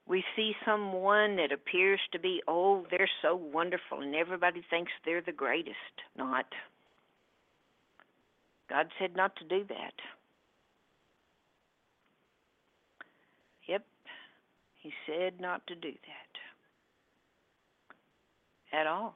We 0.08 0.24
see 0.36 0.54
someone 0.66 1.36
that 1.38 1.52
appears 1.52 2.00
to 2.12 2.20
be, 2.20 2.42
oh, 2.48 2.86
they're 2.90 3.10
so 3.22 3.36
wonderful, 3.36 4.02
and 4.02 4.16
everybody 4.16 4.64
thinks 4.70 4.92
they're 5.06 5.22
the 5.22 5.32
greatest. 5.32 5.76
Not. 6.18 6.46
God 8.70 8.88
said 9.00 9.16
not 9.16 9.36
to 9.38 9.44
do 9.44 9.64
that. 9.70 9.94
Yep, 13.68 13.86
He 14.82 14.92
said 15.06 15.40
not 15.40 15.66
to 15.68 15.76
do 15.76 15.92
that 15.92 16.40
at 18.80 18.88
all. 18.88 19.16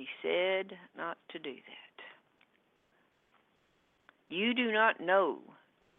He 0.00 0.06
said 0.22 0.78
not 0.96 1.18
to 1.30 1.38
do 1.38 1.52
that. 1.52 2.04
You 4.34 4.54
do 4.54 4.72
not 4.72 4.98
know 4.98 5.40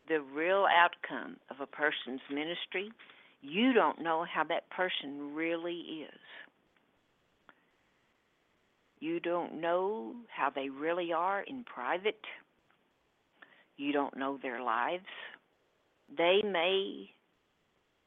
the 0.07 0.21
real 0.21 0.65
outcome 0.75 1.37
of 1.51 1.57
a 1.59 1.67
person's 1.67 2.21
ministry. 2.27 2.91
You 3.43 3.73
don't 3.73 4.01
know 4.01 4.25
how 4.25 4.43
that 4.45 4.67
person 4.71 5.35
really 5.35 6.01
is. 6.09 6.19
You 8.99 9.19
don't 9.19 9.61
know 9.61 10.15
how 10.35 10.49
they 10.49 10.69
really 10.69 11.13
are 11.13 11.43
in 11.43 11.63
private. 11.63 12.25
You 13.77 13.93
don't 13.93 14.17
know 14.17 14.39
their 14.41 14.63
lives. 14.63 15.05
They 16.17 16.41
may 16.43 17.11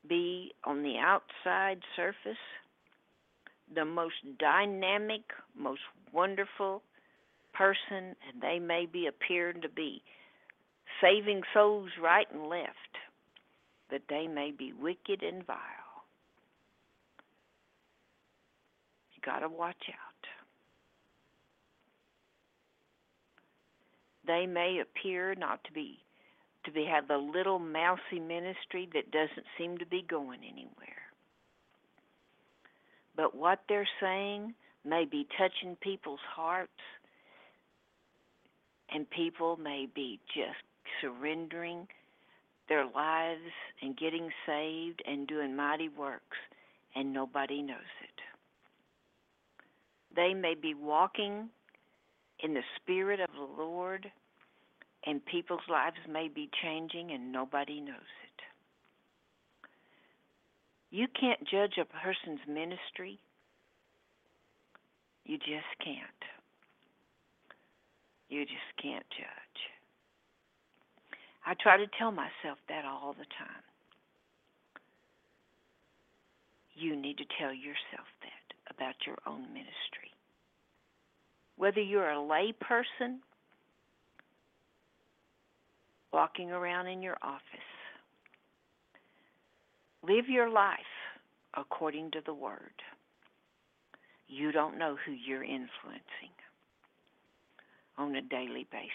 be 0.09 0.55
on 0.65 0.83
the 0.83 0.97
outside 0.99 1.79
surface 1.95 2.37
the 3.73 3.85
most 3.85 4.15
dynamic, 4.39 5.23
most 5.57 5.81
wonderful 6.13 6.83
person, 7.53 8.17
and 8.29 8.41
they 8.41 8.59
may 8.59 8.87
be 8.87 9.07
appearing 9.07 9.63
to 9.63 9.69
be 9.69 10.03
saving 11.01 11.43
souls 11.53 11.91
right 12.03 12.27
and 12.33 12.49
left, 12.49 12.99
but 13.91 14.03
they 14.09 14.27
may 14.27 14.51
be 14.51 14.73
wicked 14.73 15.23
and 15.23 15.47
vile. 15.47 15.59
You 19.15 19.21
got 19.25 19.41
to 19.41 19.49
watch 19.49 19.89
out. 19.89 20.15
They 24.27 24.47
may 24.47 24.81
appear 24.81 25.35
not 25.35 25.63
to 25.65 25.73
be 25.73 25.99
to 26.65 26.73
be 26.73 26.85
have 26.85 27.09
the 27.09 27.19
little 27.19 27.59
mousy 27.59 28.19
ministry 28.19 28.89
that 28.95 29.11
doesn't 29.11 29.47
seem 29.59 29.79
to 29.79 29.87
be 29.87 30.05
going 30.09 30.41
anywhere. 30.41 31.04
But 33.17 33.35
what 33.35 33.61
they're 33.69 33.89
saying 34.01 34.55
may 34.85 35.05
be 35.05 35.27
touching 35.39 35.77
people's 35.77 36.21
hearts, 36.35 36.71
and 38.93 39.09
people 39.09 39.57
may 39.57 39.87
be 39.93 40.21
just 40.35 40.63
surrendering 41.01 41.89
their 42.69 42.85
lives 42.87 43.41
and 43.83 43.97
getting 43.97 44.31
saved 44.47 45.03
and 45.07 45.27
doing 45.27 45.55
mighty 45.57 45.89
works, 45.89 46.37
and 46.95 47.13
nobody 47.13 47.63
knows 47.63 47.79
it. 48.03 48.21
They 50.15 50.35
may 50.35 50.55
be 50.55 50.75
walking 50.75 51.49
in 52.41 52.55
the 52.55 52.63
Spirit 52.77 53.21
of 53.21 53.31
the 53.35 53.63
Lord, 53.63 54.11
and 55.07 55.25
people's 55.25 55.69
lives 55.69 55.97
may 56.09 56.29
be 56.29 56.49
changing, 56.63 57.11
and 57.11 57.33
nobody 57.33 57.81
knows 57.81 57.97
it. 57.97 58.24
You 60.95 61.09
can't 61.09 61.41
judge 61.49 61.75
a 61.77 61.85
person's 61.87 62.39
ministry. 62.47 63.19
You 65.25 65.39
just 65.39 65.75
can't. 65.85 66.23
You 68.29 68.45
just 68.45 68.81
can't 68.81 69.05
judge. 69.11 69.61
I 71.45 71.55
try 71.61 71.79
to 71.79 71.87
tell 71.99 72.13
myself 72.13 72.59
that 72.69 72.85
all 72.85 73.13
the 73.13 73.27
time. 73.37 73.65
You 76.77 76.95
need 76.95 77.19
to 77.19 77.25
tell 77.41 77.53
yourself 77.53 78.07
that 78.23 78.73
about 78.73 78.95
your 79.05 79.17
own 79.27 79.49
ministry. 79.49 80.15
Whether 81.57 81.81
you're 81.81 82.13
a 82.13 82.23
lay 82.23 82.55
person 82.61 83.19
walking 86.13 86.53
around 86.53 86.87
in 86.87 87.03
your 87.03 87.17
office, 87.21 87.64
live 90.09 90.29
your 90.29 90.51
life 90.51 90.79
according 91.57 92.11
to 92.13 92.21
the 92.25 92.35
Word. 92.35 92.73
You 94.29 94.53
don't 94.53 94.79
know 94.79 94.97
who 95.05 95.13
you're 95.13 95.45
influencing 95.45 96.35
on 97.99 98.15
a 98.17 98.23
daily 98.23 98.67
basis. 98.71 98.91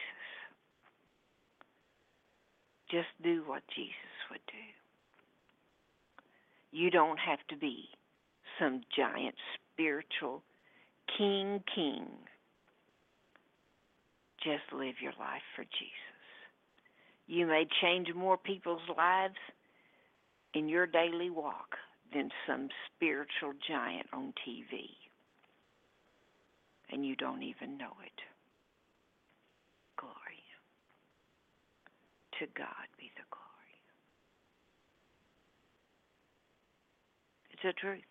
Just 2.92 3.08
do 3.24 3.44
what 3.46 3.64
Jesus 3.76 3.94
would 4.32 4.42
do. 4.48 4.54
You 6.72 6.90
don't 6.92 7.20
have 7.20 7.40
to 7.50 7.58
be 7.58 7.86
some 8.60 8.82
giant 8.96 9.36
spiritual 9.74 10.44
king 11.18 11.64
king 11.74 12.06
Just 14.44 14.72
live 14.74 14.96
your 15.02 15.14
life 15.20 15.44
for 15.56 15.64
Jesus. 15.64 16.16
You 17.28 17.46
may 17.46 17.68
change 17.82 18.08
more 18.16 18.38
people's 18.38 18.82
lives 18.98 19.36
in 20.54 20.68
your 20.70 20.88
daily 20.88 21.30
walk 21.30 21.76
than 22.14 22.30
some 22.48 22.70
spiritual 22.88 23.54
giant 23.68 24.08
on 24.14 24.34
TV. 24.48 24.90
And 26.92 27.06
you 27.06 27.16
don't 27.16 27.44
even 27.44 27.78
know 27.78 27.94
it. 28.04 28.20
Glory. 30.00 30.14
To 32.40 32.46
God 32.58 32.88
be 32.98 33.12
the 33.16 33.24
glory. 33.30 33.78
It's 37.52 37.62
the 37.64 37.74
truth. 37.74 38.02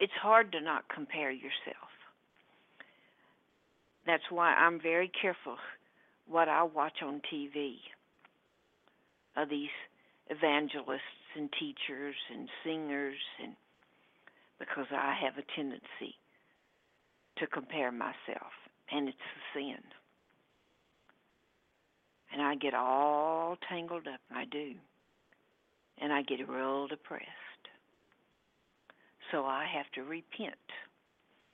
It's 0.00 0.12
hard 0.20 0.52
to 0.52 0.60
not 0.60 0.84
compare 0.94 1.30
yourself. 1.30 1.90
That's 4.06 4.24
why 4.30 4.54
I'm 4.54 4.80
very 4.80 5.10
careful 5.20 5.56
what 6.26 6.48
I 6.48 6.62
watch 6.62 7.02
on 7.02 7.20
TV 7.32 7.76
of 9.36 9.48
these 9.48 9.74
evangelists 10.30 11.02
and 11.36 11.50
teachers 11.58 12.14
and 12.32 12.48
singers 12.64 13.18
and 13.42 13.54
because 14.58 14.86
I 14.92 15.14
have 15.20 15.34
a 15.36 15.56
tendency 15.56 16.14
to 17.38 17.46
compare 17.46 17.90
myself 17.90 18.52
and 18.90 19.08
it's 19.08 19.18
a 19.18 19.58
sin. 19.58 19.82
And 22.32 22.42
I 22.42 22.54
get 22.56 22.74
all 22.74 23.56
tangled 23.68 24.06
up, 24.06 24.20
I 24.34 24.44
do. 24.44 24.72
And 25.98 26.12
I 26.12 26.22
get 26.22 26.48
real 26.48 26.88
depressed. 26.88 27.28
So 29.30 29.44
I 29.44 29.66
have 29.72 29.86
to 29.94 30.02
repent 30.02 30.54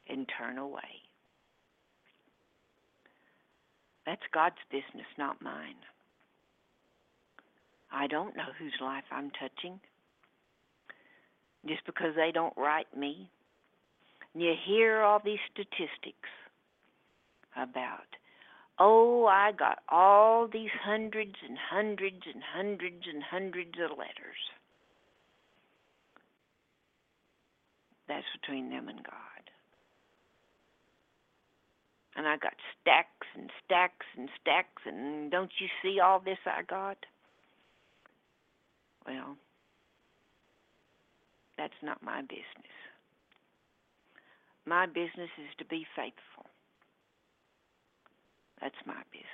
and 0.09 0.27
turn 0.39 0.59
away. 0.59 0.81
That's 4.07 4.23
God's 4.33 4.57
business, 4.71 5.07
not 5.19 5.43
mine. 5.43 5.77
I 7.93 8.07
don't 8.07 8.37
know 8.37 8.53
whose 8.59 8.75
life 8.81 9.05
I'm 9.11 9.31
touching. 9.31 9.81
Just 11.67 11.85
because 11.85 12.15
they 12.17 12.31
don't 12.33 12.57
write 12.57 12.97
me. 12.97 13.31
You 14.35 14.55
hear 14.67 15.01
all 15.01 15.21
these 15.25 15.41
statistics 15.53 16.29
about, 17.57 18.07
oh, 18.79 19.27
I 19.27 19.53
got 19.53 19.81
all 19.89 20.47
these 20.47 20.71
hundreds 20.83 21.35
and 21.47 21.59
hundreds 21.59 22.23
and 22.33 22.43
hundreds 22.43 23.05
and 23.13 23.23
hundreds 23.23 23.75
of 23.83 23.99
letters. 23.99 24.41
That's 28.09 28.25
between 28.41 28.71
them 28.71 28.89
and 28.89 29.03
God. 29.05 29.15
And 32.17 32.27
I 32.27 32.37
got 32.37 32.55
stacks 32.81 33.27
and 33.37 33.51
stacks 33.65 34.07
and 34.17 34.29
stacks, 34.41 34.83
and 34.85 35.31
don't 35.31 35.51
you 35.61 35.69
see 35.83 36.01
all 36.01 36.21
this 36.21 36.39
I 36.45 36.63
got? 36.63 36.99
Well, 39.07 39.37
that's 41.57 41.75
not 41.83 42.03
my 42.03 42.23
business. 42.23 42.75
My 44.67 44.87
business 44.87 45.31
is 45.39 45.55
to 45.59 45.65
be 45.65 45.87
faithful. 45.97 46.47
That's 48.61 48.75
my 48.87 49.03
business. 49.11 49.27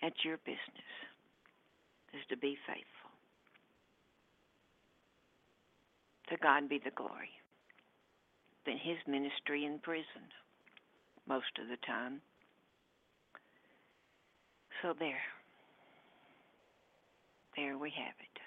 That's 0.00 0.24
your 0.24 0.36
business, 0.38 0.92
is 2.12 2.20
to 2.28 2.36
be 2.36 2.56
faithful. 2.66 3.10
To 6.30 6.36
God 6.42 6.68
be 6.68 6.80
the 6.82 6.90
glory. 6.94 7.30
Been 8.64 8.78
his 8.78 8.98
ministry 9.06 9.64
in 9.64 9.78
prison 9.78 10.28
most 11.26 11.58
of 11.60 11.68
the 11.68 11.78
time. 11.86 12.20
So 14.84 14.92
there. 14.98 15.16
There 17.56 17.78
we 17.78 17.90
have 17.96 18.14
it. 18.20 18.40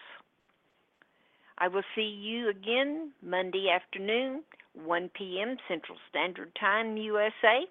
I 1.59 1.69
will 1.69 1.83
see 1.95 2.03
you 2.03 2.51
again 2.51 3.13
Monday 3.23 3.69
afternoon, 3.71 4.43
1 4.75 5.11
p.m. 5.15 5.57
Central 5.69 5.97
Standard 6.11 6.53
Time, 6.61 6.97
USA. 6.97 7.65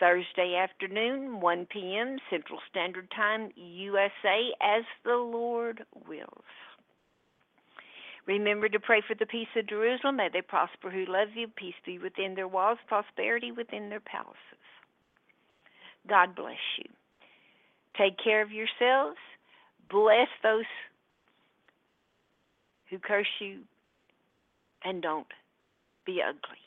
Thursday 0.00 0.56
afternoon, 0.56 1.40
1 1.40 1.66
p.m. 1.66 2.18
Central 2.28 2.58
Standard 2.68 3.08
Time, 3.14 3.50
USA, 3.56 4.50
as 4.60 4.84
the 5.04 5.16
Lord 5.16 5.84
wills. 6.08 6.44
Remember 8.26 8.68
to 8.68 8.80
pray 8.80 9.02
for 9.06 9.14
the 9.14 9.26
peace 9.26 9.48
of 9.56 9.68
Jerusalem. 9.68 10.16
May 10.16 10.28
they 10.32 10.42
prosper 10.42 10.90
who 10.90 11.04
love 11.06 11.28
you. 11.34 11.46
Peace 11.48 11.74
be 11.86 11.98
within 11.98 12.34
their 12.34 12.48
walls, 12.48 12.78
prosperity 12.88 13.52
within 13.52 13.88
their 13.88 14.00
palaces. 14.00 14.36
God 16.08 16.34
bless 16.34 16.56
you. 16.78 16.90
Take 17.96 18.16
care 18.22 18.42
of 18.42 18.50
yourselves. 18.50 19.18
Bless 19.90 20.28
those 20.42 20.64
who 22.90 22.98
curse 22.98 23.26
you 23.40 23.60
and 24.84 25.02
don't 25.02 25.26
be 26.04 26.20
ugly. 26.26 26.58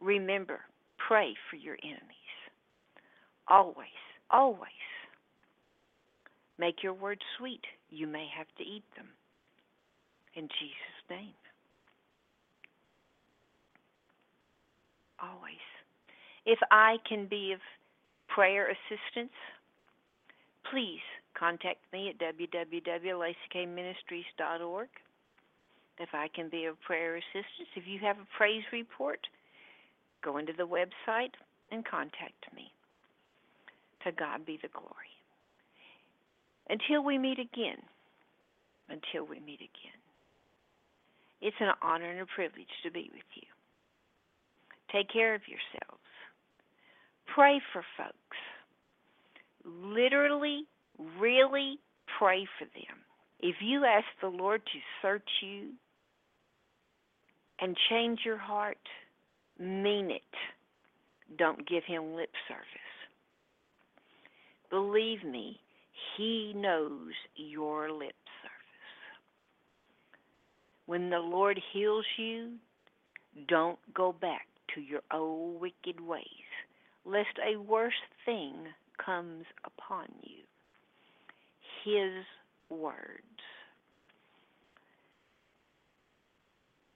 Remember, 0.00 0.60
pray 1.06 1.34
for 1.50 1.56
your 1.56 1.76
enemies. 1.82 2.00
Always, 3.48 3.88
always. 4.30 4.70
Make 6.58 6.82
your 6.82 6.94
words 6.94 7.22
sweet. 7.38 7.62
You 7.90 8.06
may 8.06 8.26
have 8.36 8.46
to 8.58 8.62
eat 8.62 8.84
them. 8.96 9.06
In 10.34 10.48
Jesus' 10.48 11.08
name. 11.08 11.34
Always. 15.20 15.54
If 16.44 16.58
I 16.70 16.96
can 17.08 17.26
be 17.26 17.52
of 17.52 17.60
prayer 18.28 18.68
assistance, 18.68 19.32
please 20.70 21.00
contact 21.38 21.80
me 21.92 22.08
at 22.10 22.18
www.lacykministries.org. 22.18 24.88
If 25.98 26.08
I 26.14 26.28
can 26.34 26.48
be 26.50 26.64
of 26.66 26.80
prayer 26.82 27.16
assistance, 27.16 27.68
if 27.76 27.86
you 27.86 27.98
have 28.00 28.18
a 28.18 28.26
praise 28.36 28.64
report, 28.72 29.20
go 30.24 30.36
into 30.38 30.52
the 30.52 30.66
website 30.66 31.32
and 31.70 31.84
contact 31.84 32.46
me. 32.54 32.72
To 34.04 34.12
God 34.12 34.46
be 34.46 34.58
the 34.62 34.68
glory. 34.68 35.10
Until 36.70 37.02
we 37.04 37.18
meet 37.18 37.38
again, 37.38 37.78
until 38.88 39.24
we 39.26 39.40
meet 39.40 39.60
again, 39.60 39.92
It's 41.40 41.56
an 41.60 41.72
honor 41.82 42.10
and 42.10 42.20
a 42.20 42.26
privilege 42.26 42.70
to 42.84 42.90
be 42.90 43.10
with 43.12 43.28
you. 43.34 43.46
Take 44.92 45.08
care 45.10 45.34
of 45.34 45.42
yourselves. 45.48 46.02
Pray 47.34 47.60
for 47.72 47.82
folks. 47.96 48.36
Literally, 49.66 50.64
really 51.18 51.78
pray 52.18 52.46
for 52.58 52.66
them. 52.66 52.96
If 53.40 53.56
you 53.60 53.84
ask 53.84 54.06
the 54.20 54.28
Lord 54.28 54.62
to 54.64 54.78
search 55.02 55.28
you 55.42 55.70
and 57.60 57.76
change 57.90 58.20
your 58.24 58.38
heart, 58.38 58.78
mean 59.58 60.10
it. 60.10 60.22
Don't 61.36 61.68
give 61.68 61.82
him 61.84 62.14
lip 62.14 62.30
service. 62.48 62.64
Believe 64.70 65.24
me, 65.24 65.58
he 66.16 66.52
knows 66.54 67.12
your 67.34 67.90
lip 67.90 68.14
service. 68.42 68.56
When 70.86 71.10
the 71.10 71.18
Lord 71.18 71.60
heals 71.72 72.04
you, 72.16 72.52
don't 73.48 73.78
go 73.92 74.12
back 74.12 74.46
to 74.74 74.80
your 74.80 75.00
old 75.12 75.60
wicked 75.60 76.00
ways, 76.00 76.24
lest 77.04 77.38
a 77.44 77.56
worse 77.56 77.92
thing 78.24 78.54
comes 79.04 79.44
upon 79.64 80.06
you. 80.22 80.42
His 81.84 82.24
words. 82.68 83.22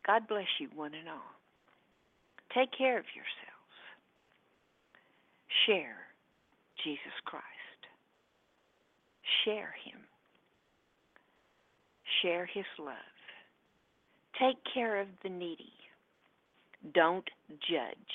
God 0.07 0.27
bless 0.29 0.47
you, 0.59 0.69
one 0.75 0.95
and 0.95 1.09
all. 1.09 1.37
Take 2.55 2.71
care 2.77 2.99
of 2.99 3.05
yourselves. 3.15 3.61
Share 5.67 5.99
Jesus 6.83 7.13
Christ. 7.25 7.45
Share 9.45 9.75
Him. 9.85 10.01
Share 12.23 12.47
His 12.47 12.65
love. 12.79 12.97
Take 14.41 14.57
care 14.73 15.01
of 15.01 15.09
the 15.23 15.29
needy. 15.29 15.73
Don't 16.95 17.29
judge, 17.51 18.15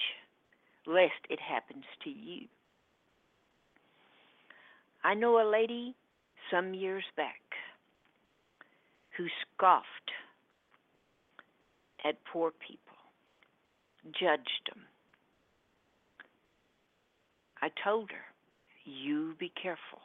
lest 0.87 1.13
it 1.29 1.39
happens 1.39 1.85
to 2.03 2.09
you. 2.09 2.47
I 5.05 5.13
know 5.13 5.39
a 5.39 5.45
lady 5.47 5.93
some 6.49 6.73
years 6.73 7.03
back 7.15 7.39
who 9.15 9.27
scoffed 9.53 10.09
at 12.03 12.15
poor 12.33 12.49
people, 12.49 12.97
judged 14.19 14.65
them. 14.67 14.81
I 17.61 17.69
told 17.83 18.09
her, 18.09 18.25
you 18.83 19.35
be 19.39 19.51
careful 19.61 20.01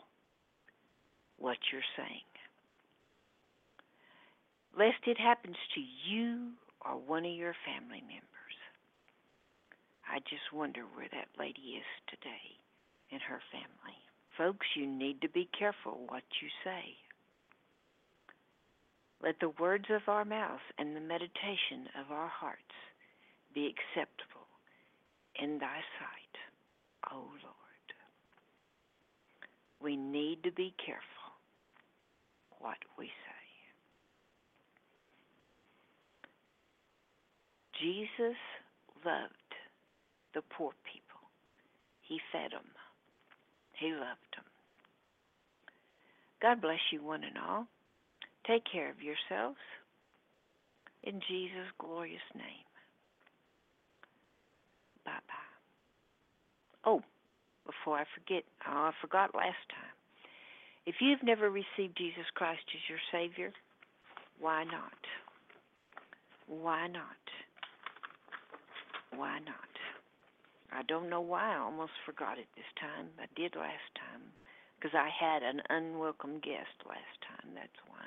what 1.39 1.57
you're 1.73 1.81
saying. 1.97 2.29
Lest 4.79 5.07
it 5.07 5.17
happens 5.17 5.57
to 5.77 5.81
you 6.11 6.51
or 6.85 6.99
one 6.99 7.25
of 7.25 7.33
your 7.33 7.55
family 7.65 8.03
members. 8.03 8.57
I 10.07 10.19
just 10.29 10.53
wonder 10.53 10.83
where 10.95 11.09
that 11.11 11.29
lady 11.39 11.81
is 11.81 11.89
today 12.07 12.61
and 13.11 13.23
her 13.23 13.41
family. 13.51 13.97
Folks, 14.37 14.67
you 14.75 14.87
need 14.87 15.21
to 15.23 15.29
be 15.29 15.49
careful 15.59 16.01
what 16.09 16.23
you 16.41 16.49
say. 16.65 16.97
Let 19.23 19.39
the 19.41 19.53
words 19.61 19.87
of 19.91 20.03
our 20.09 20.25
mouth 20.25 20.61
and 20.79 20.97
the 20.97 21.01
meditation 21.01 21.89
of 22.01 22.11
our 22.11 22.29
hearts 22.29 22.61
be 23.55 23.67
acceptable 23.67 24.47
in 25.43 25.59
thy 25.59 25.81
sight, 25.99 27.13
O 27.13 27.17
Lord. 27.17 27.61
We 29.83 29.97
need 29.97 30.43
to 30.45 30.53
be 30.53 30.75
careful 30.85 31.05
what 32.61 32.79
we 32.99 33.07
say. 33.07 33.41
Jesus 37.81 38.37
loved 39.05 39.33
the 40.35 40.43
poor 40.43 40.73
people. 40.85 41.21
He 42.03 42.21
fed 42.33 42.53
them. 42.53 42.69
He 43.81 43.93
loved 43.93 44.29
them. 44.37 44.45
God 46.43 46.61
bless 46.61 46.81
you, 46.93 47.03
one 47.03 47.25
and 47.25 47.37
all. 47.39 47.67
Take 48.47 48.63
care 48.71 48.91
of 48.91 49.03
yourselves. 49.03 49.59
In 51.03 51.21
Jesus' 51.29 51.73
glorious 51.79 52.21
name. 52.35 52.69
Bye 55.05 55.25
bye. 55.27 55.51
Oh, 56.85 57.03
before 57.65 57.97
I 57.97 58.05
forget, 58.15 58.45
oh, 58.69 58.91
I 58.91 58.93
forgot 59.01 59.35
last 59.35 59.65
time. 59.71 59.97
If 60.85 60.97
you've 61.01 61.23
never 61.23 61.49
received 61.51 61.97
Jesus 61.97 62.29
Christ 62.35 62.63
as 62.75 62.81
your 62.89 62.99
Savior, 63.13 63.53
why 64.39 64.65
not? 64.65 65.01
Why 66.47 66.87
not? 66.87 67.25
Why 69.17 69.39
not? 69.39 69.70
I 70.73 70.83
don't 70.87 71.11
know 71.11 71.21
why 71.21 71.55
I 71.55 71.59
almost 71.59 71.93
forgot 72.07 72.39
it 72.39 72.47
this 72.55 72.71
time. 72.79 73.11
I 73.19 73.27
did 73.35 73.57
last 73.57 73.91
time 73.99 74.23
because 74.79 74.95
I 74.95 75.11
had 75.11 75.43
an 75.43 75.61
unwelcome 75.69 76.41
guest 76.41 76.73
last 76.87 77.19
time. 77.27 77.53
That's 77.55 77.81
why. 77.89 78.07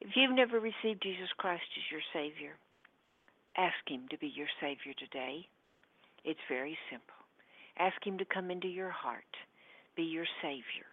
If 0.00 0.16
you've 0.16 0.34
never 0.34 0.60
received 0.60 1.02
Jesus 1.02 1.28
Christ 1.36 1.64
as 1.76 1.90
your 1.90 2.04
Savior, 2.12 2.56
ask 3.56 3.76
Him 3.86 4.08
to 4.10 4.18
be 4.18 4.32
your 4.34 4.48
Savior 4.60 4.92
today. 4.98 5.46
It's 6.24 6.42
very 6.48 6.76
simple. 6.90 7.14
Ask 7.78 7.96
Him 8.04 8.18
to 8.18 8.24
come 8.24 8.50
into 8.50 8.68
your 8.68 8.90
heart, 8.90 9.30
be 9.96 10.02
your 10.02 10.26
Savior, 10.42 10.88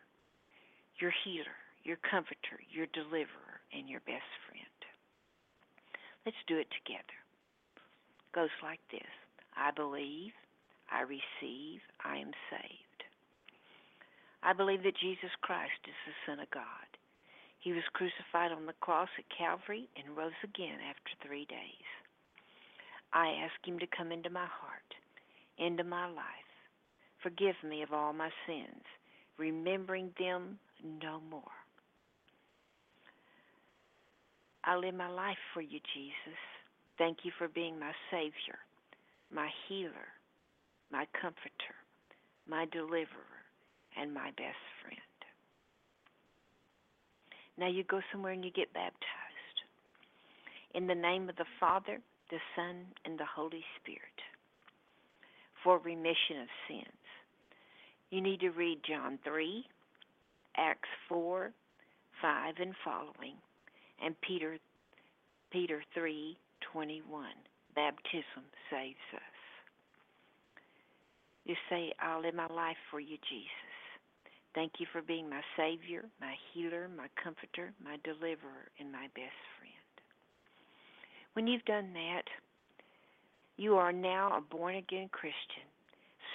your 0.99 1.13
healer, 1.23 1.57
your 1.83 1.97
comforter, 2.09 2.59
your 2.69 2.87
deliverer, 2.93 3.59
and 3.73 3.89
your 3.89 4.01
best 4.01 4.29
friend. 4.47 4.77
Let's 6.25 6.43
do 6.47 6.57
it 6.57 6.67
together. 6.71 7.17
It 7.75 8.35
goes 8.35 8.53
like 8.61 8.79
this. 8.91 9.09
I 9.57 9.71
believe, 9.71 10.31
I 10.91 11.01
receive, 11.01 11.81
I 12.03 12.17
am 12.17 12.31
saved. 12.49 12.99
I 14.43 14.53
believe 14.53 14.83
that 14.83 14.97
Jesus 14.99 15.31
Christ 15.41 15.79
is 15.87 15.95
the 16.05 16.17
Son 16.25 16.39
of 16.39 16.49
God. 16.51 16.87
He 17.59 17.71
was 17.71 17.83
crucified 17.93 18.51
on 18.51 18.65
the 18.65 18.77
cross 18.81 19.09
at 19.17 19.37
Calvary 19.37 19.87
and 19.95 20.17
rose 20.17 20.35
again 20.43 20.79
after 20.83 21.11
three 21.25 21.45
days. 21.45 21.89
I 23.13 23.29
ask 23.45 23.55
Him 23.65 23.79
to 23.79 23.87
come 23.95 24.11
into 24.11 24.29
my 24.29 24.45
heart, 24.45 24.89
into 25.57 25.83
my 25.83 26.07
life. 26.07 26.51
Forgive 27.21 27.55
me 27.63 27.83
of 27.83 27.93
all 27.93 28.11
my 28.11 28.29
sins, 28.45 28.83
remembering 29.37 30.11
them 30.19 30.59
no 30.83 31.21
more. 31.29 31.55
I 34.65 34.75
live 34.75 34.95
my 34.95 35.09
life 35.09 35.39
for 35.53 35.61
you, 35.61 35.79
Jesus. 35.93 36.39
Thank 36.97 37.19
you 37.23 37.31
for 37.37 37.47
being 37.47 37.79
my 37.79 37.91
Savior 38.11 38.59
my 39.33 39.49
healer, 39.67 40.13
my 40.91 41.05
comforter, 41.19 41.75
my 42.47 42.65
deliverer, 42.71 43.41
and 43.99 44.13
my 44.13 44.27
best 44.37 44.63
friend. 44.81 44.99
Now 47.57 47.67
you 47.67 47.83
go 47.83 48.01
somewhere 48.11 48.33
and 48.33 48.43
you 48.43 48.51
get 48.51 48.73
baptized. 48.73 49.57
In 50.73 50.87
the 50.87 50.95
name 50.95 51.29
of 51.29 51.35
the 51.35 51.45
Father, 51.59 51.99
the 52.29 52.39
Son, 52.55 52.85
and 53.05 53.19
the 53.19 53.25
Holy 53.25 53.63
Spirit 53.79 53.99
for 55.63 55.77
remission 55.79 56.41
of 56.41 56.47
sins. 56.67 56.87
You 58.09 58.21
need 58.21 58.41
to 58.41 58.49
read 58.49 58.79
John 58.87 59.17
3, 59.23 59.65
Acts 60.57 60.89
4, 61.07 61.51
5 62.21 62.55
and 62.59 62.73
following, 62.83 63.35
and 64.03 64.15
Peter 64.21 64.57
Peter 65.51 65.83
3, 65.93 66.35
21 66.71 67.25
baptism 67.75 68.45
saves 68.69 69.07
us. 69.13 69.37
You 71.45 71.55
say, 71.69 71.91
I'll 71.99 72.21
live 72.21 72.35
my 72.35 72.47
life 72.47 72.77
for 72.89 72.99
you, 72.99 73.17
Jesus. 73.29 73.73
Thank 74.55 74.73
you 74.79 74.85
for 74.91 75.01
being 75.01 75.29
my 75.29 75.41
Savior, 75.57 76.05
my 76.21 76.35
healer, 76.53 76.87
my 76.95 77.07
comforter, 77.21 77.73
my 77.83 77.97
deliverer, 78.03 78.69
and 78.79 78.91
my 78.91 79.07
best 79.15 79.41
friend. 79.57 79.93
When 81.33 81.47
you've 81.47 81.65
done 81.65 81.91
that, 81.93 82.23
you 83.57 83.75
are 83.75 83.91
now 83.91 84.37
a 84.37 84.41
born 84.41 84.75
again 84.75 85.09
Christian, 85.11 85.67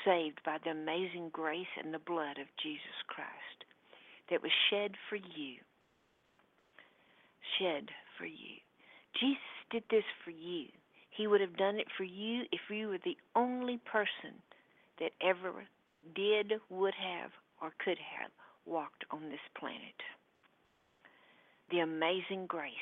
saved 0.04 0.40
by 0.44 0.58
the 0.64 0.70
amazing 0.70 1.30
grace 1.32 1.66
and 1.82 1.94
the 1.94 2.00
blood 2.00 2.38
of 2.38 2.46
Jesus 2.62 2.98
Christ 3.06 3.64
that 4.30 4.42
was 4.42 4.52
shed 4.70 4.92
for 5.08 5.16
you. 5.16 5.56
Shed 7.58 7.88
for 8.18 8.26
you. 8.26 8.58
Jesus 9.18 9.38
did 9.70 9.84
this 9.90 10.04
for 10.24 10.30
you. 10.30 10.66
He 11.18 11.26
would 11.26 11.40
have 11.40 11.56
done 11.56 11.80
it 11.80 11.88
for 11.96 12.04
you 12.04 12.44
if 12.52 12.60
you 12.70 12.86
were 12.86 12.98
the 13.04 13.16
only 13.34 13.78
person 13.78 14.38
that 15.00 15.10
ever 15.20 15.52
did, 16.14 16.52
would 16.70 16.94
have, 16.94 17.32
or 17.60 17.72
could 17.84 17.98
have 17.98 18.30
walked 18.64 19.04
on 19.10 19.28
this 19.28 19.40
planet. 19.58 19.98
The 21.72 21.80
amazing 21.80 22.46
grace, 22.46 22.72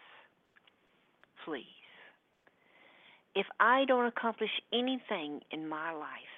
Please. 1.45 1.65
If 3.35 3.47
I 3.59 3.85
don't 3.85 4.05
accomplish 4.05 4.51
anything 4.71 5.41
in 5.51 5.67
my 5.67 5.91
life, 5.91 6.37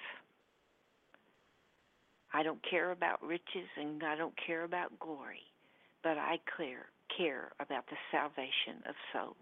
I 2.32 2.42
don't 2.42 2.60
care 2.68 2.90
about 2.92 3.22
riches 3.22 3.68
and 3.76 4.02
I 4.02 4.16
don't 4.16 4.34
care 4.46 4.64
about 4.64 4.98
glory, 4.98 5.44
but 6.02 6.18
I 6.18 6.38
care, 6.56 6.86
care 7.16 7.52
about 7.60 7.86
the 7.86 7.96
salvation 8.10 8.82
of 8.88 8.94
souls. 9.12 9.36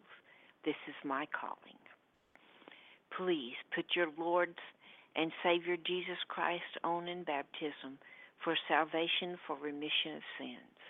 This 0.65 0.77
is 0.89 0.95
my 1.05 1.27
calling. 1.39 1.79
Please 3.17 3.55
put 3.75 3.85
your 3.95 4.09
Lord's 4.19 4.59
and 5.17 5.31
Savior 5.43 5.77
Jesus 5.87 6.19
Christ 6.29 6.79
on 6.83 7.07
in 7.07 7.23
baptism 7.23 7.99
for 8.43 8.57
salvation 8.69 9.39
for 9.47 9.57
remission 9.57 10.17
of 10.17 10.23
sins. 10.39 10.84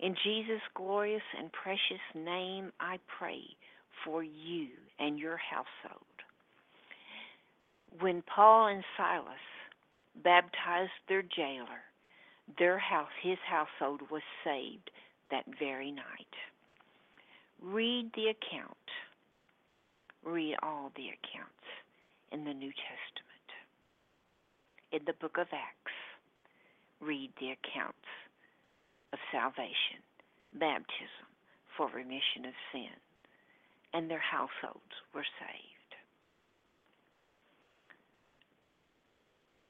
In 0.00 0.14
Jesus' 0.22 0.62
glorious 0.74 1.22
and 1.36 1.50
precious 1.52 2.02
name, 2.14 2.72
I 2.78 2.98
pray 3.18 3.42
for 4.04 4.22
you 4.22 4.68
and 4.98 5.18
your 5.18 5.36
household. 5.36 6.04
When 8.00 8.22
Paul 8.22 8.68
and 8.68 8.84
Silas 8.96 9.34
baptized 10.22 10.92
their 11.08 11.22
jailer, 11.22 11.82
their 12.58 12.78
house, 12.78 13.10
his 13.22 13.38
household 13.44 14.02
was 14.10 14.22
saved 14.44 14.90
that 15.30 15.44
very 15.58 15.90
night. 15.90 16.34
Read 17.60 18.10
the 18.14 18.28
account. 18.28 18.76
Read 20.24 20.54
all 20.62 20.92
the 20.96 21.08
accounts 21.08 21.52
in 22.30 22.44
the 22.44 22.54
New 22.54 22.70
Testament. 22.70 23.28
In 24.92 25.00
the 25.06 25.18
book 25.20 25.38
of 25.38 25.48
Acts, 25.52 25.92
read 27.00 27.30
the 27.40 27.50
accounts 27.50 28.06
of 29.12 29.18
salvation, 29.32 30.02
baptism 30.54 31.28
for 31.76 31.88
remission 31.88 32.44
of 32.46 32.54
sin, 32.72 32.96
and 33.94 34.10
their 34.10 34.22
households 34.22 34.94
were 35.14 35.26
saved. 35.38 35.90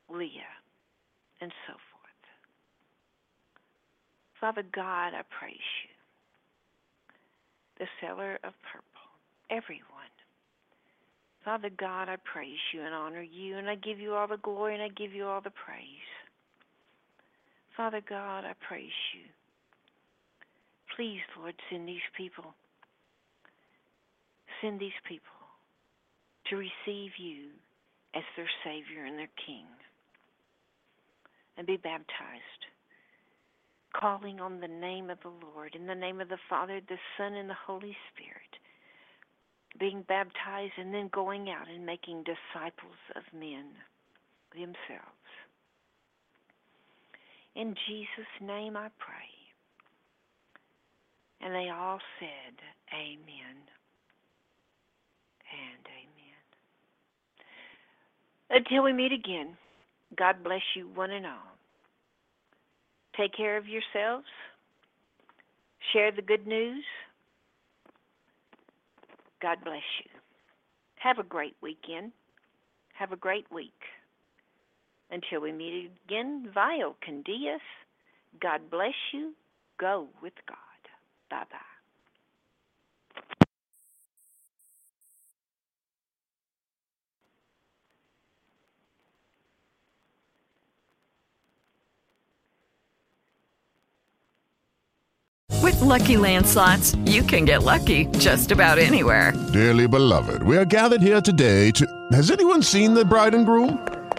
Leah, 0.09 0.57
and 1.41 1.53
so 1.67 1.73
forth. 1.73 1.99
Father 4.41 4.65
God, 4.75 5.15
I 5.15 5.23
praise 5.39 5.71
you. 5.85 5.95
The 7.79 7.87
seller 8.01 8.39
of 8.45 8.55
purple, 8.63 9.09
everyone. 9.51 9.85
Father 11.45 11.71
God, 11.79 12.09
I 12.09 12.17
praise 12.25 12.59
you 12.75 12.83
and 12.83 12.95
honor 12.95 13.23
you, 13.23 13.59
and 13.59 13.71
I 13.71 13.75
give 13.77 14.01
you 14.01 14.15
all 14.15 14.27
the 14.27 14.37
glory 14.39 14.75
and 14.75 14.83
I 14.83 14.89
give 14.89 15.13
you 15.13 15.27
all 15.27 15.41
the 15.41 15.51
praise. 15.51 16.11
Father 17.79 18.03
God, 18.09 18.45
I 18.45 18.55
praise 18.67 18.99
you. 19.15 19.23
Please, 20.97 21.21
Lord, 21.39 21.55
send 21.71 21.87
these 21.87 22.03
people. 22.17 22.53
Send 24.61 24.81
these 24.81 24.99
people 25.09 25.31
to 26.51 26.57
receive 26.57 27.13
you 27.19 27.51
as 28.17 28.25
their 28.37 28.51
Savior 28.65 29.05
and 29.05 29.17
their 29.17 29.31
King 29.47 29.67
and 31.57 31.69
be 31.69 31.77
baptized, 31.77 32.67
calling 33.95 34.41
on 34.41 34.59
the 34.59 34.67
name 34.67 35.09
of 35.09 35.19
the 35.23 35.31
Lord, 35.47 35.77
in 35.77 35.87
the 35.87 35.95
name 35.95 36.21
of 36.21 36.29
the 36.29 36.39
Father, 36.51 36.81
the 36.89 36.99
Son, 37.17 37.35
and 37.35 37.49
the 37.49 37.55
Holy 37.65 37.97
Spirit, 38.13 38.59
being 39.79 40.03
baptized 40.09 40.73
and 40.79 40.93
then 40.93 41.11
going 41.13 41.49
out 41.49 41.69
and 41.73 41.87
making 41.87 42.25
disciples 42.25 42.99
of 43.15 43.23
men 43.33 43.67
themselves. 44.53 45.18
In 47.59 47.75
Jesus' 47.89 48.41
name 48.41 48.77
I 48.77 48.89
pray. 48.99 49.29
And 51.41 51.53
they 51.53 51.71
all 51.71 51.99
said, 52.21 52.55
Amen 52.95 53.59
and 55.51 55.87
amen. 55.89 56.39
Until 58.51 58.85
we 58.85 58.93
meet 58.93 59.13
again, 59.13 59.57
God 60.17 60.45
bless 60.45 60.63
you 60.77 60.89
one 60.95 61.11
and 61.11 61.27
all. 61.27 61.59
Take 63.17 63.37
care 63.37 63.57
of 63.57 63.67
yourselves. 63.67 64.27
Share 65.93 66.13
the 66.13 66.23
good 66.23 66.47
news. 66.47 66.85
God 69.43 69.59
bless 69.65 69.83
you. 70.05 70.11
Have 70.97 71.19
a 71.19 71.25
great 71.25 71.57
weekend. 71.61 72.13
Have 72.95 73.11
a 73.11 73.17
great 73.17 73.47
week. 73.51 73.73
Until 75.11 75.41
we 75.41 75.53
meet 75.53 75.91
again, 76.07 76.51
Vio 76.53 76.95
Candias, 77.05 77.63
God 78.41 78.61
bless 78.71 78.95
you. 79.13 79.33
Go 79.79 80.09
with 80.23 80.35
God. 80.47 80.57
Bye 81.31 81.45
bye. 81.51 81.59
With 95.63 95.81
Lucky 95.81 96.17
Land 96.17 96.47
slots, 96.47 96.95
you 97.05 97.23
can 97.23 97.45
get 97.45 97.63
lucky 97.63 98.07
just 98.19 98.51
about 98.51 98.79
anywhere. 98.79 99.33
Dearly 99.53 99.87
beloved, 99.87 100.43
we 100.43 100.57
are 100.57 100.65
gathered 100.65 101.03
here 101.03 101.21
today 101.21 101.71
to. 101.73 101.87
Has 102.13 102.31
anyone 102.31 102.63
seen 102.63 102.95
the 102.95 103.05
bride 103.05 103.35
and 103.35 103.45
groom? 103.45 103.98